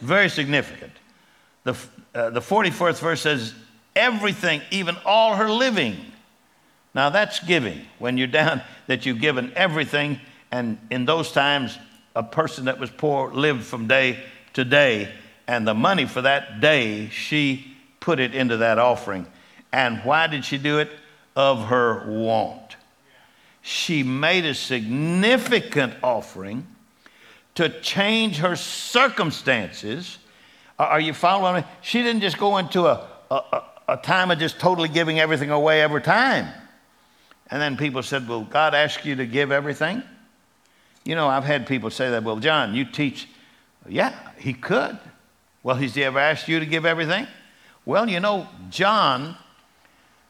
very 0.00 0.30
significant. 0.30 0.92
The, 1.64 1.76
uh, 2.14 2.30
the 2.30 2.40
44th 2.40 3.00
verse 3.00 3.20
says, 3.20 3.52
everything, 3.94 4.62
even 4.70 4.96
all 5.04 5.36
her 5.36 5.50
living. 5.50 5.98
Now 6.94 7.10
that's 7.10 7.40
giving. 7.40 7.80
When 7.98 8.18
you're 8.18 8.26
down, 8.26 8.62
that 8.86 9.06
you've 9.06 9.20
given 9.20 9.52
everything, 9.54 10.20
and 10.50 10.78
in 10.90 11.04
those 11.04 11.32
times, 11.32 11.78
a 12.16 12.22
person 12.22 12.64
that 12.66 12.78
was 12.78 12.90
poor 12.90 13.32
lived 13.32 13.64
from 13.64 13.86
day 13.86 14.18
to 14.54 14.64
day, 14.64 15.12
and 15.46 15.66
the 15.66 15.74
money 15.74 16.06
for 16.06 16.22
that 16.22 16.60
day, 16.60 17.08
she 17.10 17.76
put 18.00 18.20
it 18.20 18.34
into 18.34 18.58
that 18.58 18.78
offering. 18.78 19.26
And 19.72 19.98
why 20.04 20.26
did 20.26 20.44
she 20.44 20.58
do 20.58 20.78
it? 20.78 20.90
Of 21.36 21.66
her 21.66 22.04
want. 22.10 22.76
She 23.62 24.02
made 24.02 24.44
a 24.44 24.54
significant 24.54 25.94
offering 26.02 26.66
to 27.54 27.68
change 27.80 28.38
her 28.38 28.56
circumstances. 28.56 30.18
Are 30.78 31.00
you 31.00 31.12
following 31.12 31.62
me? 31.62 31.68
She 31.82 32.02
didn't 32.02 32.22
just 32.22 32.38
go 32.38 32.56
into 32.58 32.86
a, 32.86 33.06
a, 33.30 33.62
a 33.88 33.96
time 33.96 34.30
of 34.30 34.38
just 34.38 34.58
totally 34.58 34.88
giving 34.88 35.18
everything 35.18 35.50
away 35.50 35.82
every 35.82 36.02
time. 36.02 36.48
And 37.50 37.60
then 37.60 37.76
people 37.76 38.02
said, 38.02 38.28
Will 38.28 38.44
God 38.44 38.74
ask 38.74 39.04
you 39.04 39.16
to 39.16 39.26
give 39.26 39.52
everything? 39.52 40.02
You 41.04 41.14
know, 41.14 41.28
I've 41.28 41.44
had 41.44 41.66
people 41.66 41.90
say 41.90 42.10
that, 42.10 42.22
Well, 42.22 42.36
John, 42.36 42.74
you 42.74 42.84
teach. 42.84 43.28
Yeah, 43.88 44.14
he 44.38 44.52
could. 44.52 44.98
Well, 45.62 45.76
has 45.76 45.94
he 45.94 46.04
ever 46.04 46.18
asked 46.18 46.48
you 46.48 46.60
to 46.60 46.66
give 46.66 46.84
everything? 46.84 47.26
Well, 47.84 48.08
you 48.08 48.20
know, 48.20 48.46
John, 48.68 49.36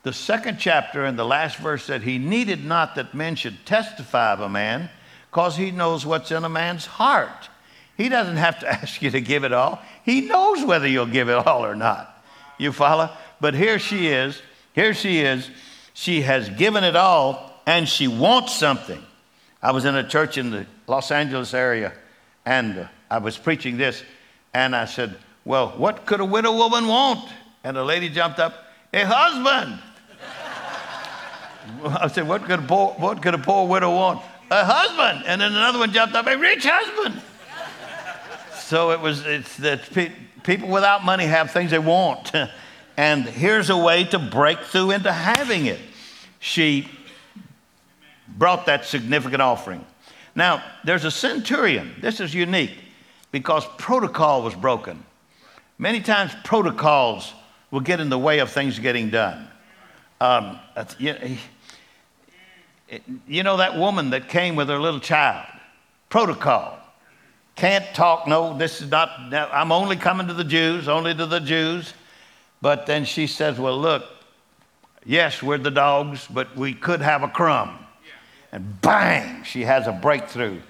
the 0.04 0.12
second 0.12 0.58
chapter 0.58 1.04
and 1.04 1.18
the 1.18 1.24
last 1.24 1.58
verse 1.58 1.84
said, 1.84 2.02
He 2.02 2.18
needed 2.18 2.64
not 2.64 2.94
that 2.94 3.14
men 3.14 3.34
should 3.34 3.66
testify 3.66 4.32
of 4.32 4.40
a 4.40 4.48
man, 4.48 4.90
because 5.30 5.56
he 5.56 5.70
knows 5.70 6.06
what's 6.06 6.30
in 6.30 6.44
a 6.44 6.48
man's 6.48 6.86
heart. 6.86 7.48
He 7.96 8.08
doesn't 8.08 8.36
have 8.36 8.60
to 8.60 8.68
ask 8.72 9.02
you 9.02 9.10
to 9.10 9.20
give 9.20 9.42
it 9.42 9.52
all. 9.52 9.82
He 10.04 10.22
knows 10.22 10.64
whether 10.64 10.86
you'll 10.86 11.06
give 11.06 11.28
it 11.28 11.46
all 11.46 11.64
or 11.64 11.74
not. 11.74 12.24
You 12.58 12.72
follow? 12.72 13.10
But 13.40 13.54
here 13.54 13.78
she 13.78 14.08
is. 14.08 14.40
Here 14.72 14.94
she 14.94 15.20
is 15.20 15.50
she 15.98 16.20
has 16.20 16.48
given 16.50 16.84
it 16.84 16.94
all 16.94 17.52
and 17.66 17.88
she 17.88 18.06
wants 18.06 18.54
something. 18.54 19.04
I 19.60 19.72
was 19.72 19.84
in 19.84 19.96
a 19.96 20.08
church 20.08 20.38
in 20.38 20.50
the 20.50 20.64
Los 20.86 21.10
Angeles 21.10 21.52
area 21.52 21.92
and 22.46 22.88
I 23.10 23.18
was 23.18 23.36
preaching 23.36 23.78
this 23.78 24.04
and 24.54 24.76
I 24.76 24.84
said, 24.84 25.16
Well, 25.44 25.70
what 25.70 26.06
could 26.06 26.20
a 26.20 26.24
widow 26.24 26.56
woman 26.56 26.86
want? 26.86 27.28
And 27.64 27.76
a 27.76 27.82
lady 27.82 28.08
jumped 28.10 28.38
up, 28.38 28.54
A 28.94 29.04
husband. 29.04 29.80
I 32.00 32.06
said, 32.06 32.28
what 32.28 32.44
could, 32.44 32.60
a 32.60 32.62
poor, 32.62 32.90
what 32.92 33.20
could 33.20 33.34
a 33.34 33.38
poor 33.38 33.66
widow 33.66 33.90
want? 33.90 34.22
A 34.52 34.64
husband. 34.64 35.24
And 35.26 35.40
then 35.40 35.50
another 35.50 35.80
one 35.80 35.90
jumped 35.92 36.14
up, 36.14 36.28
A 36.28 36.38
rich 36.38 36.64
husband. 36.64 37.20
so 38.54 38.92
it 38.92 39.00
was, 39.00 39.26
it's 39.26 39.56
that 39.56 39.82
pe- 39.92 40.12
people 40.44 40.68
without 40.68 41.04
money 41.04 41.24
have 41.24 41.50
things 41.50 41.72
they 41.72 41.80
want. 41.80 42.30
and 42.98 43.24
here's 43.24 43.70
a 43.70 43.76
way 43.76 44.02
to 44.02 44.18
break 44.18 44.58
through 44.58 44.90
into 44.90 45.12
having 45.12 45.66
it 45.66 45.78
she 46.40 46.88
brought 48.36 48.66
that 48.66 48.84
significant 48.84 49.40
offering. 49.40 49.86
Now, 50.34 50.64
there's 50.84 51.04
a 51.04 51.10
centurion. 51.10 51.94
This 52.00 52.18
is 52.20 52.34
unique 52.34 52.76
because 53.30 53.64
protocol 53.78 54.42
was 54.42 54.54
broken. 54.54 55.04
Many 55.78 56.00
times, 56.00 56.32
protocols 56.42 57.32
will 57.70 57.80
get 57.80 58.00
in 58.00 58.08
the 58.08 58.18
way 58.18 58.40
of 58.40 58.50
things 58.50 58.80
getting 58.80 59.10
done. 59.10 59.48
Um, 60.20 60.58
you 63.28 63.44
know 63.44 63.58
that 63.58 63.78
woman 63.78 64.10
that 64.10 64.28
came 64.28 64.56
with 64.56 64.68
her 64.68 64.78
little 64.78 65.00
child? 65.00 65.46
Protocol. 66.08 66.78
Can't 67.54 67.84
talk, 67.94 68.26
no, 68.26 68.58
this 68.58 68.80
is 68.80 68.90
not, 68.90 69.30
no, 69.30 69.48
I'm 69.52 69.70
only 69.70 69.94
coming 69.94 70.26
to 70.26 70.34
the 70.34 70.44
Jews, 70.44 70.88
only 70.88 71.14
to 71.14 71.26
the 71.26 71.40
Jews. 71.40 71.94
But 72.60 72.86
then 72.86 73.04
she 73.04 73.26
says, 73.26 73.58
Well, 73.58 73.78
look, 73.78 74.04
yes, 75.04 75.42
we're 75.42 75.58
the 75.58 75.70
dogs, 75.70 76.26
but 76.28 76.56
we 76.56 76.74
could 76.74 77.00
have 77.00 77.22
a 77.22 77.28
crumb. 77.28 77.78
And 78.50 78.80
bang, 78.80 79.44
she 79.44 79.62
has 79.62 79.86
a 79.86 79.92
breakthrough. 79.92 80.60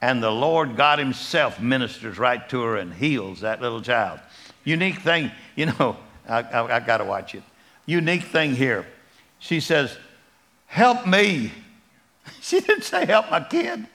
And 0.00 0.22
the 0.22 0.30
Lord 0.30 0.76
God 0.76 0.98
Himself 0.98 1.60
ministers 1.60 2.18
right 2.18 2.46
to 2.50 2.62
her 2.62 2.76
and 2.76 2.92
heals 2.92 3.40
that 3.40 3.62
little 3.62 3.80
child. 3.80 4.20
Unique 4.62 5.00
thing, 5.00 5.30
you 5.56 5.66
know, 5.66 5.96
I, 6.28 6.42
I, 6.42 6.76
I 6.76 6.80
got 6.80 6.98
to 6.98 7.04
watch 7.04 7.34
it. 7.34 7.42
Unique 7.86 8.24
thing 8.24 8.54
here. 8.54 8.86
She 9.38 9.60
says, 9.60 9.96
Help 10.66 11.06
me. 11.06 11.52
She 12.40 12.60
didn't 12.60 12.84
say, 12.84 13.04
Help 13.04 13.30
my 13.30 13.40
kid. 13.40 13.86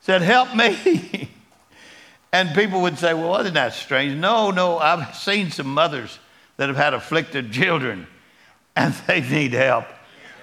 Said, 0.00 0.22
Help 0.22 0.54
me. 0.54 1.30
And 2.30 2.54
people 2.54 2.82
would 2.82 2.98
say, 2.98 3.14
Well, 3.14 3.40
isn't 3.40 3.54
that 3.54 3.72
strange? 3.72 4.14
No, 4.14 4.50
no, 4.50 4.78
I've 4.78 5.16
seen 5.16 5.50
some 5.50 5.72
mothers 5.72 6.18
that 6.58 6.68
have 6.68 6.76
had 6.76 6.92
afflicted 6.92 7.50
children 7.50 8.06
and 8.76 8.92
they 9.06 9.22
need 9.22 9.54
help. 9.54 9.86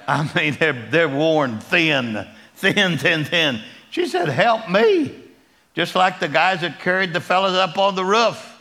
I 0.08 0.30
mean, 0.36 0.58
they're, 0.60 0.88
they're 0.90 1.10
worn 1.10 1.60
thin, 1.60 2.28
thin, 2.56 2.98
thin, 2.98 3.26
thin. 3.26 3.62
She 3.92 4.08
said, 4.08 4.28
Help 4.28 4.70
me. 4.70 5.22
Just 5.74 5.94
like 5.94 6.20
the 6.20 6.30
guys 6.30 6.62
that 6.62 6.80
carried 6.80 7.12
the 7.12 7.20
fellas 7.20 7.54
up 7.54 7.78
on 7.78 7.96
the 7.96 8.06
roof. 8.06 8.54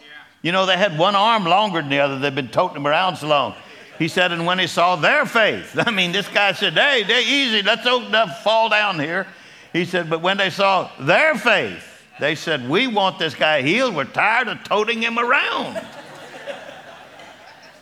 You 0.42 0.52
know, 0.52 0.66
they 0.66 0.76
had 0.76 0.98
one 0.98 1.14
arm 1.14 1.44
longer 1.44 1.80
than 1.80 1.88
the 1.88 2.00
other. 2.00 2.18
They've 2.18 2.34
been 2.34 2.48
toting 2.48 2.74
them 2.74 2.86
around 2.86 3.16
so 3.16 3.28
long. 3.28 3.54
He 3.98 4.08
said, 4.08 4.32
and 4.32 4.44
when 4.44 4.58
he 4.58 4.66
saw 4.66 4.96
their 4.96 5.24
faith, 5.24 5.78
I 5.86 5.90
mean, 5.92 6.10
this 6.10 6.28
guy 6.28 6.52
said, 6.52 6.72
hey, 6.72 7.04
they're 7.04 7.22
easy. 7.22 7.62
Let's 7.62 7.86
open 7.86 8.14
up, 8.14 8.42
fall 8.42 8.68
down 8.68 8.98
here. 8.98 9.28
He 9.72 9.84
said, 9.84 10.10
but 10.10 10.22
when 10.22 10.36
they 10.36 10.50
saw 10.50 10.90
their 10.98 11.36
faith, 11.36 11.84
they 12.18 12.34
said, 12.34 12.68
we 12.68 12.88
want 12.88 13.18
this 13.18 13.34
guy 13.34 13.62
healed. 13.62 13.94
We're 13.94 14.04
tired 14.04 14.48
of 14.48 14.62
toting 14.64 15.00
him 15.00 15.18
around. 15.18 15.84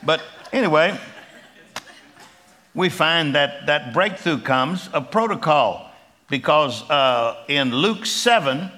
But 0.05 0.21
anyway, 0.51 0.99
we 2.75 2.89
find 2.89 3.35
that 3.35 3.67
that 3.67 3.93
breakthrough 3.93 4.39
comes 4.39 4.87
of 4.89 5.11
protocol 5.11 5.91
because 6.29 6.89
uh, 6.89 7.43
in 7.47 7.73
Luke 7.73 8.05
7, 8.05 8.71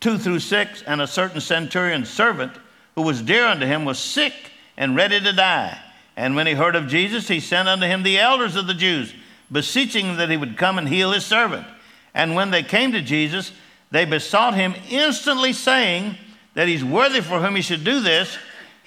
2 0.00 0.18
through 0.18 0.40
6, 0.40 0.82
and 0.82 1.00
a 1.00 1.06
certain 1.06 1.40
centurion's 1.40 2.10
servant 2.10 2.52
who 2.94 3.02
was 3.02 3.22
dear 3.22 3.46
unto 3.46 3.64
him 3.64 3.84
was 3.84 3.98
sick 3.98 4.34
and 4.76 4.94
ready 4.94 5.20
to 5.20 5.32
die. 5.32 5.78
And 6.16 6.36
when 6.36 6.46
he 6.46 6.54
heard 6.54 6.76
of 6.76 6.88
Jesus, 6.88 7.28
he 7.28 7.40
sent 7.40 7.68
unto 7.68 7.86
him 7.86 8.02
the 8.02 8.18
elders 8.18 8.56
of 8.56 8.66
the 8.66 8.74
Jews, 8.74 9.14
beseeching 9.50 10.16
that 10.16 10.30
he 10.30 10.36
would 10.36 10.56
come 10.56 10.78
and 10.78 10.88
heal 10.88 11.12
his 11.12 11.24
servant. 11.24 11.66
And 12.12 12.34
when 12.34 12.50
they 12.50 12.62
came 12.62 12.92
to 12.92 13.00
Jesus, 13.00 13.52
they 13.90 14.04
besought 14.04 14.54
him 14.54 14.74
instantly, 14.90 15.52
saying 15.52 16.16
that 16.54 16.68
he's 16.68 16.84
worthy 16.84 17.20
for 17.20 17.40
whom 17.40 17.54
he 17.54 17.62
should 17.62 17.84
do 17.84 18.00
this. 18.00 18.36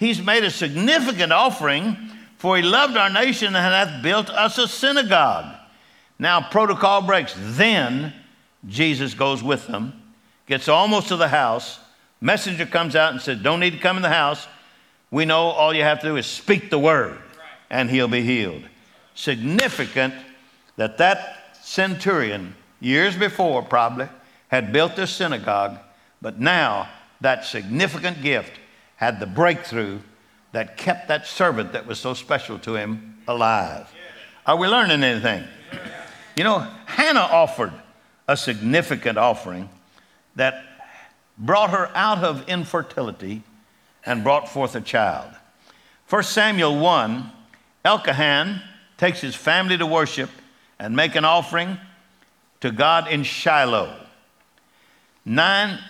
He's 0.02 0.20
made 0.20 0.42
a 0.42 0.50
significant 0.50 1.30
offering, 1.32 1.96
for 2.36 2.56
he 2.56 2.62
loved 2.64 2.96
our 2.96 3.08
nation 3.08 3.54
and 3.54 3.56
hath 3.56 4.02
built 4.02 4.30
us 4.30 4.58
a 4.58 4.66
synagogue. 4.66 5.54
Now, 6.18 6.40
protocol 6.40 7.02
breaks. 7.02 7.36
Then 7.38 8.12
Jesus 8.66 9.14
goes 9.14 9.44
with 9.44 9.68
them, 9.68 9.92
gets 10.48 10.66
almost 10.66 11.06
to 11.06 11.16
the 11.16 11.28
house. 11.28 11.78
Messenger 12.20 12.66
comes 12.66 12.96
out 12.96 13.12
and 13.12 13.22
says, 13.22 13.40
Don't 13.40 13.60
need 13.60 13.74
to 13.74 13.78
come 13.78 13.94
in 13.94 14.02
the 14.02 14.08
house. 14.08 14.48
We 15.12 15.24
know 15.24 15.42
all 15.50 15.72
you 15.72 15.84
have 15.84 16.00
to 16.00 16.08
do 16.08 16.16
is 16.16 16.26
speak 16.26 16.68
the 16.68 16.80
word, 16.80 17.16
and 17.70 17.88
he'll 17.88 18.08
be 18.08 18.22
healed. 18.22 18.64
Significant 19.14 20.14
that 20.74 20.98
that 20.98 21.58
centurion, 21.62 22.56
years 22.80 23.16
before 23.16 23.62
probably, 23.62 24.08
had 24.48 24.72
built 24.72 24.96
this 24.96 25.12
synagogue, 25.12 25.78
but 26.20 26.40
now 26.40 26.88
that 27.20 27.44
significant 27.44 28.20
gift 28.20 28.58
had 29.02 29.18
the 29.18 29.26
breakthrough 29.26 29.98
that 30.52 30.76
kept 30.76 31.08
that 31.08 31.26
servant 31.26 31.72
that 31.72 31.88
was 31.88 31.98
so 31.98 32.14
special 32.14 32.56
to 32.56 32.76
him 32.76 33.16
alive. 33.26 33.92
Are 34.46 34.54
we 34.56 34.68
learning 34.68 35.02
anything? 35.02 35.42
You 36.36 36.44
know, 36.44 36.60
Hannah 36.86 37.18
offered 37.18 37.72
a 38.28 38.36
significant 38.36 39.18
offering 39.18 39.68
that 40.36 40.62
brought 41.36 41.70
her 41.70 41.90
out 41.96 42.22
of 42.22 42.48
infertility 42.48 43.42
and 44.06 44.22
brought 44.22 44.48
forth 44.48 44.76
a 44.76 44.80
child. 44.80 45.32
1 46.08 46.22
Samuel 46.22 46.78
1 46.78 47.28
Elkahan 47.84 48.62
takes 48.98 49.20
his 49.20 49.34
family 49.34 49.76
to 49.78 49.84
worship 49.84 50.30
and 50.78 50.94
make 50.94 51.16
an 51.16 51.24
offering 51.24 51.76
to 52.60 52.70
God 52.70 53.08
in 53.08 53.24
Shiloh. 53.24 53.96
Nine, 55.24 55.80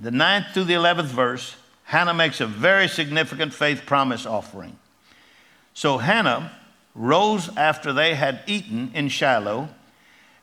the 0.00 0.10
ninth 0.10 0.54
through 0.54 0.64
the 0.64 0.72
eleventh 0.72 1.10
verse, 1.10 1.56
Hannah 1.92 2.14
makes 2.14 2.40
a 2.40 2.46
very 2.46 2.88
significant 2.88 3.52
faith 3.52 3.84
promise 3.84 4.24
offering. 4.24 4.78
So 5.74 5.98
Hannah 5.98 6.50
rose 6.94 7.54
after 7.54 7.92
they 7.92 8.14
had 8.14 8.40
eaten 8.46 8.92
in 8.94 9.10
Shiloh, 9.10 9.68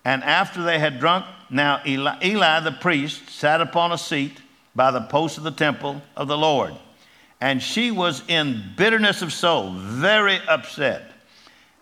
and 0.05 0.23
after 0.23 0.62
they 0.62 0.77
had 0.77 0.99
drunk. 0.99 1.25
Now 1.49 1.81
Eli, 1.88 2.17
Eli 2.23 2.59
the 2.59 2.73
priest 2.73 3.31
sat 3.31 3.62
upon 3.62 3.91
a 3.91 3.97
seat 3.97 4.39
by 4.75 4.91
the 4.91 5.01
post 5.01 5.39
of 5.39 5.43
the 5.43 5.49
temple 5.49 6.03
of 6.15 6.27
the 6.27 6.38
Lord. 6.38 6.75
And 7.41 7.63
she 7.63 7.89
was 7.89 8.21
in 8.27 8.63
bitterness 8.77 9.23
of 9.23 9.33
soul, 9.33 9.71
very 9.71 10.39
upset, 10.47 11.13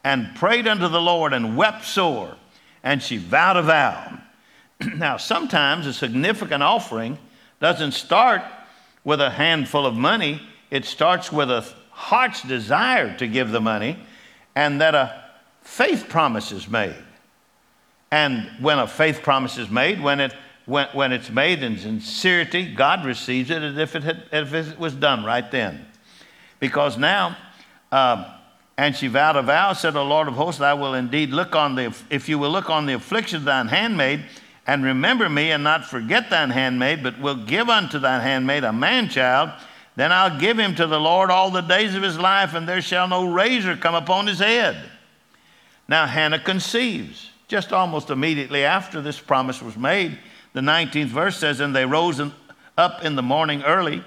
and 0.01 0.33
prayed 0.37 0.65
unto 0.65 0.87
the 0.87 1.01
Lord 1.01 1.33
and 1.33 1.57
wept 1.57 1.83
sore. 1.83 2.37
And 2.83 3.03
she 3.03 3.17
vowed 3.17 3.57
a 3.57 3.63
vow. 3.63 4.17
now, 4.95 5.17
sometimes 5.17 5.87
a 5.87 5.93
significant 5.93 6.63
offering 6.63 7.17
doesn't 7.59 7.91
start 7.91 8.43
with 9.07 9.21
a 9.21 9.29
handful 9.29 9.85
of 9.85 9.95
money, 9.95 10.41
it 10.69 10.83
starts 10.83 11.31
with 11.31 11.49
a 11.49 11.65
heart's 11.91 12.43
desire 12.43 13.17
to 13.17 13.25
give 13.25 13.51
the 13.51 13.61
money, 13.61 13.97
and 14.53 14.81
that 14.81 14.93
a 14.95 15.23
faith 15.61 16.09
promise 16.09 16.51
is 16.51 16.67
made. 16.67 16.93
And 18.11 18.49
when 18.59 18.79
a 18.79 18.85
faith 18.85 19.21
promise 19.23 19.57
is 19.57 19.69
made, 19.69 20.01
when, 20.01 20.19
it, 20.19 20.33
when, 20.65 20.89
when 20.91 21.13
it's 21.13 21.29
made 21.29 21.63
in 21.63 21.77
sincerity, 21.77 22.75
God 22.75 23.05
receives 23.05 23.49
it 23.49 23.63
as 23.63 23.77
if 23.77 23.95
it, 23.95 24.03
had, 24.03 24.23
as 24.33 24.51
if 24.51 24.73
it 24.73 24.77
was 24.77 24.93
done 24.93 25.23
right 25.23 25.49
then. 25.51 25.85
Because 26.59 26.97
now, 26.97 27.37
um, 27.93 28.25
and 28.77 28.93
she 28.93 29.07
vowed 29.07 29.37
a 29.37 29.41
vow, 29.41 29.71
said, 29.71 29.95
O 29.95 30.03
Lord 30.03 30.27
of 30.27 30.33
hosts, 30.33 30.59
I 30.59 30.73
will 30.73 30.95
indeed 30.95 31.29
look 31.29 31.55
on 31.55 31.75
the, 31.75 31.95
if 32.09 32.27
you 32.27 32.37
will 32.37 32.51
look 32.51 32.69
on 32.69 32.85
the 32.85 32.93
affliction 32.95 33.37
of 33.37 33.45
thine 33.45 33.69
handmaid, 33.69 34.25
and 34.67 34.83
remember 34.83 35.29
me, 35.29 35.51
and 35.51 35.63
not 35.63 35.85
forget 35.85 36.29
thine 36.29 36.49
handmaid, 36.49 37.01
but 37.01 37.19
will 37.19 37.35
give 37.35 37.69
unto 37.69 37.99
thine 37.99 38.21
handmaid 38.21 38.65
a 38.65 38.73
man 38.73 39.07
child, 39.07 39.49
then 39.95 40.11
I'll 40.11 40.37
give 40.37 40.59
him 40.59 40.75
to 40.75 40.85
the 40.85 40.99
Lord 40.99 41.31
all 41.31 41.49
the 41.49 41.61
days 41.61 41.95
of 41.95 42.03
his 42.03 42.19
life, 42.19 42.53
and 42.53 42.67
there 42.67 42.81
shall 42.81 43.07
no 43.07 43.31
razor 43.31 43.77
come 43.77 43.95
upon 43.95 44.27
his 44.27 44.39
head. 44.39 44.77
Now 45.87 46.05
Hannah 46.05 46.39
conceives. 46.39 47.31
Just 47.47 47.71
almost 47.71 48.09
immediately 48.09 48.65
after 48.65 49.01
this 49.01 49.19
promise 49.19 49.61
was 49.61 49.77
made, 49.77 50.19
the 50.51 50.59
19th 50.59 51.07
verse 51.07 51.37
says, 51.37 51.61
And 51.61 51.73
they 51.73 51.85
rose 51.85 52.21
up 52.77 53.05
in 53.05 53.15
the 53.15 53.23
morning 53.23 53.63
early 53.63 54.03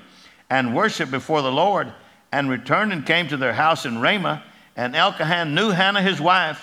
and 0.50 0.76
worshiped 0.76 1.10
before 1.10 1.40
the 1.40 1.50
Lord, 1.50 1.92
and 2.32 2.50
returned 2.50 2.92
and 2.92 3.06
came 3.06 3.28
to 3.28 3.36
their 3.36 3.54
house 3.54 3.86
in 3.86 3.98
Ramah. 3.98 4.44
And 4.76 4.94
Elkahan 4.94 5.54
knew 5.54 5.70
Hannah 5.70 6.02
his 6.02 6.20
wife, 6.20 6.62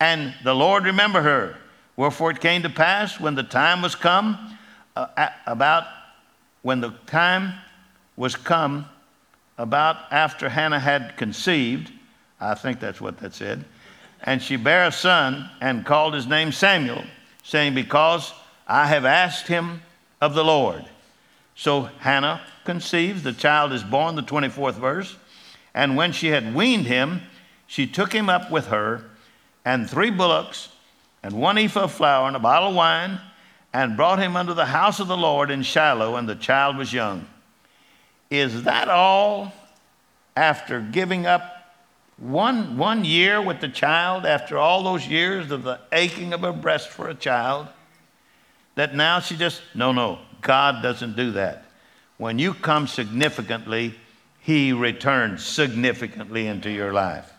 and 0.00 0.34
the 0.42 0.54
Lord 0.54 0.84
remembered 0.84 1.24
her. 1.24 1.56
Wherefore 1.96 2.30
it 2.30 2.40
came 2.40 2.62
to 2.62 2.70
pass 2.70 3.18
when 3.18 3.34
the 3.34 3.42
time 3.42 3.82
was 3.82 3.94
come, 3.94 4.58
uh, 4.94 5.28
about 5.46 5.84
when 6.62 6.80
the 6.80 6.90
time 7.06 7.54
was 8.16 8.36
come, 8.36 8.86
about 9.58 9.96
after 10.10 10.48
Hannah 10.48 10.80
had 10.80 11.16
conceived, 11.16 11.90
I 12.40 12.54
think 12.54 12.80
that's 12.80 13.00
what 13.00 13.18
that 13.18 13.34
said, 13.34 13.64
and 14.22 14.42
she 14.42 14.56
bare 14.56 14.86
a 14.86 14.92
son 14.92 15.50
and 15.60 15.86
called 15.86 16.14
his 16.14 16.26
name 16.26 16.52
Samuel, 16.52 17.04
saying, 17.42 17.74
Because 17.74 18.32
I 18.66 18.86
have 18.86 19.04
asked 19.04 19.46
him 19.46 19.82
of 20.20 20.34
the 20.34 20.44
Lord. 20.44 20.84
So 21.54 21.82
Hannah 22.00 22.42
conceives, 22.64 23.22
the 23.22 23.32
child 23.32 23.72
is 23.72 23.82
born, 23.82 24.16
the 24.16 24.22
24th 24.22 24.74
verse. 24.74 25.16
And 25.74 25.96
when 25.96 26.12
she 26.12 26.28
had 26.28 26.54
weaned 26.54 26.86
him, 26.86 27.22
she 27.66 27.86
took 27.86 28.12
him 28.12 28.28
up 28.28 28.50
with 28.50 28.66
her, 28.66 29.04
and 29.64 29.88
three 29.88 30.10
bullocks, 30.10 30.68
and 31.26 31.34
one 31.34 31.58
ephah 31.58 31.80
of 31.80 31.92
flour, 31.92 32.28
and 32.28 32.36
a 32.36 32.38
bottle 32.38 32.68
of 32.68 32.76
wine, 32.76 33.20
and 33.72 33.96
brought 33.96 34.20
him 34.20 34.36
unto 34.36 34.54
the 34.54 34.64
house 34.64 35.00
of 35.00 35.08
the 35.08 35.16
Lord 35.16 35.50
in 35.50 35.64
Shiloh, 35.64 36.14
and 36.14 36.28
the 36.28 36.36
child 36.36 36.76
was 36.76 36.92
young. 36.92 37.26
Is 38.30 38.62
that 38.62 38.88
all 38.88 39.52
after 40.36 40.80
giving 40.80 41.26
up 41.26 41.74
one, 42.16 42.78
one 42.78 43.04
year 43.04 43.42
with 43.42 43.60
the 43.60 43.68
child, 43.68 44.24
after 44.24 44.56
all 44.56 44.84
those 44.84 45.04
years 45.08 45.50
of 45.50 45.64
the 45.64 45.80
aching 45.90 46.32
of 46.32 46.42
her 46.42 46.52
breast 46.52 46.90
for 46.90 47.08
a 47.08 47.14
child? 47.14 47.66
That 48.76 48.94
now 48.94 49.18
she 49.18 49.36
just, 49.36 49.62
no, 49.74 49.90
no, 49.90 50.20
God 50.42 50.80
doesn't 50.80 51.16
do 51.16 51.32
that. 51.32 51.64
When 52.18 52.38
you 52.38 52.54
come 52.54 52.86
significantly, 52.86 53.96
He 54.42 54.72
returns 54.72 55.44
significantly 55.44 56.46
into 56.46 56.70
your 56.70 56.92
life. 56.92 57.32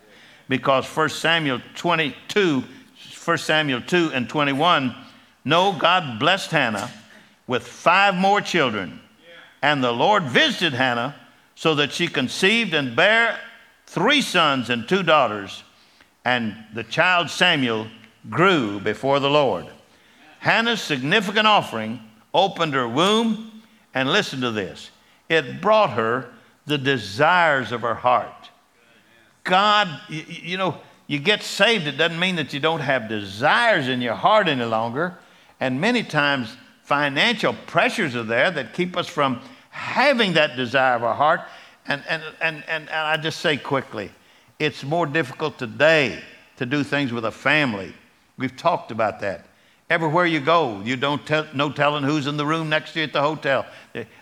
Because 0.50 0.86
1 0.86 1.08
Samuel 1.08 1.62
22 1.76 2.66
1 3.28 3.38
Samuel 3.40 3.82
2 3.82 4.12
and 4.14 4.30
21, 4.30 4.96
no, 5.44 5.74
God 5.74 6.18
blessed 6.18 6.50
Hannah 6.52 6.90
with 7.46 7.68
five 7.68 8.16
more 8.16 8.40
children. 8.40 9.02
And 9.62 9.84
the 9.84 9.92
Lord 9.92 10.24
visited 10.24 10.74
Hannah 10.74 11.14
so 11.54 11.76
that 11.76 11.92
she 11.92 12.08
conceived 12.08 12.74
and 12.74 12.96
bare 12.96 13.38
three 13.86 14.22
sons 14.22 14.70
and 14.70 14.88
two 14.88 15.04
daughters. 15.04 15.64
And 16.24 16.56
the 16.74 16.86
child 16.86 17.30
Samuel 17.30 17.88
grew 18.30 18.80
before 18.80 19.20
the 19.20 19.30
Lord. 19.30 19.68
Hannah's 20.40 20.82
significant 20.82 21.48
offering 21.48 22.00
opened 22.34 22.76
her 22.76 22.88
womb, 22.88 23.62
and 23.94 24.10
listen 24.10 24.40
to 24.40 24.52
this 24.52 24.92
it 25.28 25.60
brought 25.60 25.90
her 25.90 26.30
the 26.66 26.78
desires 26.78 27.74
of 27.74 27.82
her 27.82 27.96
heart. 27.96 28.52
God, 29.44 29.90
you, 30.08 30.58
know, 30.58 30.78
you 31.08 31.20
get 31.20 31.42
saved, 31.42 31.88
it 31.88 31.94
doesn't 31.94 32.20
mean 32.20 32.36
that 32.36 32.54
you 32.54 32.60
don't 32.60 32.82
have 32.82 33.08
desires 33.08 33.88
in 33.88 34.02
your 34.02 34.14
heart 34.14 34.50
any 34.50 34.66
longer. 34.66 35.18
And 35.60 35.80
many 35.80 36.04
times, 36.04 36.56
financial 36.84 37.54
pressures 37.66 38.16
are 38.16 38.24
there 38.24 38.52
that 38.52 38.74
keep 38.74 38.96
us 38.96 39.08
from 39.08 39.42
having 39.70 40.34
that 40.34 40.56
desire 40.56 40.96
of 40.96 41.04
our 41.04 41.16
heart. 41.16 41.42
And, 41.88 42.04
and, 42.10 42.22
and, 42.42 42.64
and, 42.68 42.90
and 42.90 42.90
I 42.90 43.16
just 43.18 43.40
say 43.40 43.56
quickly, 43.56 44.12
it's 44.60 44.84
more 44.84 45.06
difficult 45.06 45.58
today 45.58 46.22
to 46.58 46.66
do 46.66 46.84
things 46.84 47.14
with 47.14 47.24
a 47.24 47.32
family. 47.32 47.94
We've 48.38 48.56
talked 48.56 48.92
about 48.92 49.22
that. 49.22 49.46
Everywhere 49.90 50.26
you 50.26 50.42
go, 50.42 50.82
you 50.82 50.98
don't 50.98 51.26
tell, 51.26 51.48
no 51.54 51.72
telling 51.72 52.04
who's 52.04 52.28
in 52.28 52.36
the 52.36 52.46
room 52.46 52.68
next 52.68 52.92
to 52.94 53.00
you 53.00 53.06
at 53.06 53.14
the 53.14 53.22
hotel. 53.22 53.66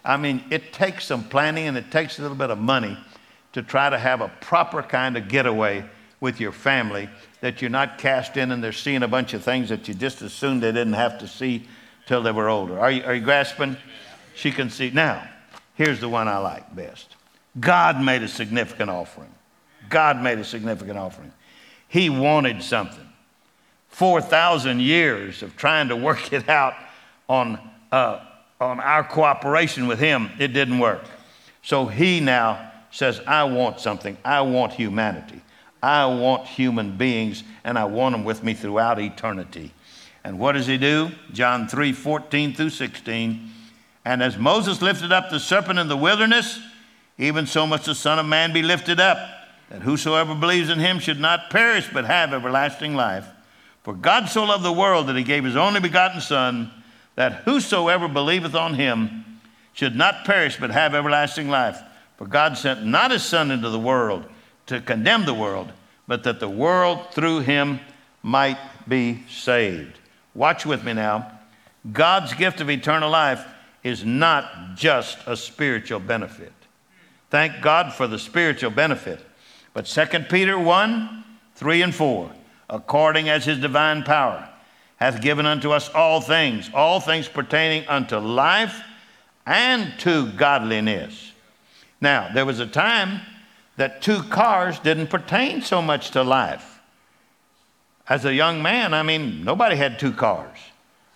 I 0.03 0.17
mean, 0.17 0.43
it 0.51 0.71
takes 0.71 1.05
some 1.05 1.23
planning 1.23 1.65
and 1.67 1.75
it 1.75 1.89
takes 1.89 2.19
a 2.19 2.21
little 2.21 2.37
bit 2.37 2.51
of 2.51 2.59
money 2.59 2.95
to 3.53 3.63
try 3.63 3.89
to 3.89 3.97
have 3.97 4.21
a 4.21 4.27
proper 4.41 4.83
kind 4.83 5.17
of 5.17 5.27
getaway 5.27 5.83
with 6.25 6.39
your 6.39 6.51
family 6.51 7.07
that 7.41 7.61
you're 7.61 7.69
not 7.69 7.99
cast 7.99 8.35
in 8.35 8.51
and 8.51 8.63
they're 8.63 8.71
seeing 8.71 9.03
a 9.03 9.07
bunch 9.07 9.35
of 9.35 9.43
things 9.43 9.69
that 9.69 9.87
you 9.87 9.93
just 9.93 10.23
assumed 10.23 10.63
they 10.63 10.71
didn't 10.71 10.93
have 10.93 11.19
to 11.19 11.27
see 11.27 11.67
till 12.07 12.23
they 12.23 12.31
were 12.31 12.49
older. 12.49 12.79
Are 12.79 12.89
you, 12.89 13.03
are 13.03 13.13
you 13.13 13.21
grasping? 13.21 13.77
She 14.33 14.51
can 14.51 14.71
see. 14.71 14.89
Now, 14.89 15.29
here's 15.75 15.99
the 15.99 16.09
one 16.09 16.27
I 16.27 16.39
like 16.39 16.75
best 16.75 17.15
God 17.59 18.01
made 18.01 18.23
a 18.23 18.27
significant 18.27 18.89
offering. 18.89 19.29
God 19.87 20.19
made 20.19 20.39
a 20.39 20.43
significant 20.43 20.97
offering. 20.97 21.31
He 21.87 22.09
wanted 22.09 22.63
something. 22.63 23.07
4,000 23.89 24.81
years 24.81 25.43
of 25.43 25.55
trying 25.55 25.89
to 25.89 25.95
work 25.95 26.33
it 26.33 26.49
out 26.49 26.73
on, 27.29 27.59
uh, 27.91 28.21
on 28.59 28.79
our 28.79 29.03
cooperation 29.03 29.85
with 29.85 29.99
Him, 29.99 30.31
it 30.39 30.47
didn't 30.47 30.79
work. 30.79 31.05
So 31.61 31.85
He 31.85 32.19
now 32.19 32.71
says, 32.89 33.21
I 33.27 33.43
want 33.43 33.79
something. 33.79 34.17
I 34.25 34.41
want 34.41 34.73
humanity. 34.73 35.43
I 35.85 36.07
want 36.07 36.47
human 36.47 36.97
beings, 36.97 37.43
and 37.63 37.77
I 37.77 37.85
want 37.85 38.13
them 38.13 38.23
with 38.23 38.43
me 38.43 38.55
throughout 38.55 38.99
eternity. 38.99 39.71
And 40.23 40.39
what 40.39 40.53
does 40.53 40.65
he 40.65 40.79
do? 40.79 41.11
John 41.31 41.67
3 41.67 41.93
14 41.93 42.55
through 42.55 42.71
16. 42.71 43.51
And 44.03 44.23
as 44.23 44.35
Moses 44.35 44.81
lifted 44.81 45.11
up 45.11 45.29
the 45.29 45.39
serpent 45.39 45.77
in 45.77 45.87
the 45.87 45.95
wilderness, 45.95 46.59
even 47.19 47.45
so 47.45 47.67
must 47.67 47.85
the 47.85 47.93
Son 47.93 48.17
of 48.17 48.25
Man 48.25 48.51
be 48.51 48.63
lifted 48.63 48.99
up, 48.99 49.19
that 49.69 49.83
whosoever 49.83 50.33
believes 50.33 50.71
in 50.71 50.79
him 50.79 50.97
should 50.97 51.19
not 51.19 51.51
perish, 51.51 51.87
but 51.93 52.05
have 52.05 52.33
everlasting 52.33 52.95
life. 52.95 53.27
For 53.83 53.93
God 53.93 54.27
so 54.27 54.43
loved 54.43 54.63
the 54.63 54.73
world 54.73 55.05
that 55.05 55.15
he 55.15 55.23
gave 55.23 55.43
his 55.43 55.55
only 55.55 55.81
begotten 55.81 56.19
Son, 56.19 56.71
that 57.13 57.43
whosoever 57.43 58.07
believeth 58.07 58.55
on 58.55 58.73
him 58.73 59.23
should 59.73 59.95
not 59.95 60.25
perish, 60.25 60.57
but 60.59 60.71
have 60.71 60.95
everlasting 60.95 61.47
life. 61.47 61.79
For 62.17 62.25
God 62.25 62.57
sent 62.57 62.83
not 62.83 63.11
his 63.11 63.21
Son 63.21 63.51
into 63.51 63.69
the 63.69 63.79
world 63.79 64.25
to 64.67 64.81
condemn 64.81 65.25
the 65.25 65.33
world, 65.33 65.71
but 66.07 66.23
that 66.23 66.39
the 66.39 66.49
world 66.49 67.11
through 67.11 67.39
him 67.39 67.79
might 68.23 68.57
be 68.87 69.23
saved. 69.29 69.99
Watch 70.33 70.65
with 70.65 70.83
me 70.83 70.93
now. 70.93 71.31
God's 71.91 72.33
gift 72.33 72.61
of 72.61 72.69
eternal 72.69 73.09
life 73.09 73.45
is 73.83 74.03
not 74.03 74.75
just 74.75 75.19
a 75.27 75.37
spiritual 75.37 75.99
benefit. 75.99 76.51
Thank 77.29 77.61
God 77.61 77.93
for 77.93 78.07
the 78.07 78.17
spiritual 78.17 78.71
benefit. 78.71 79.19
But 79.73 79.85
2 79.85 80.19
Peter 80.29 80.57
1 80.57 81.23
3 81.55 81.81
and 81.83 81.95
4, 81.95 82.31
according 82.69 83.29
as 83.29 83.45
his 83.45 83.59
divine 83.59 84.03
power 84.03 84.49
hath 84.97 85.21
given 85.21 85.45
unto 85.45 85.71
us 85.71 85.89
all 85.89 86.21
things, 86.21 86.69
all 86.73 86.99
things 86.99 87.27
pertaining 87.27 87.87
unto 87.87 88.17
life 88.17 88.81
and 89.45 89.93
to 89.99 90.31
godliness. 90.33 91.31
Now, 92.01 92.29
there 92.33 92.45
was 92.45 92.59
a 92.59 92.67
time 92.67 93.21
that 93.77 94.01
two 94.01 94.23
cars 94.23 94.79
didn't 94.79 95.07
pertain 95.07 95.61
so 95.61 95.81
much 95.81 96.11
to 96.11 96.23
life. 96.23 96.79
As 98.07 98.23
a 98.25 98.33
young 98.33 98.61
man, 98.61 98.93
I 98.93 99.03
mean, 99.03 99.43
nobody 99.43 99.75
had 99.75 99.99
two 99.99 100.13
cars. 100.13 100.57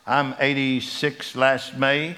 I'm 0.08 0.34
86 0.40 1.36
last 1.36 1.78
May. 1.78 2.16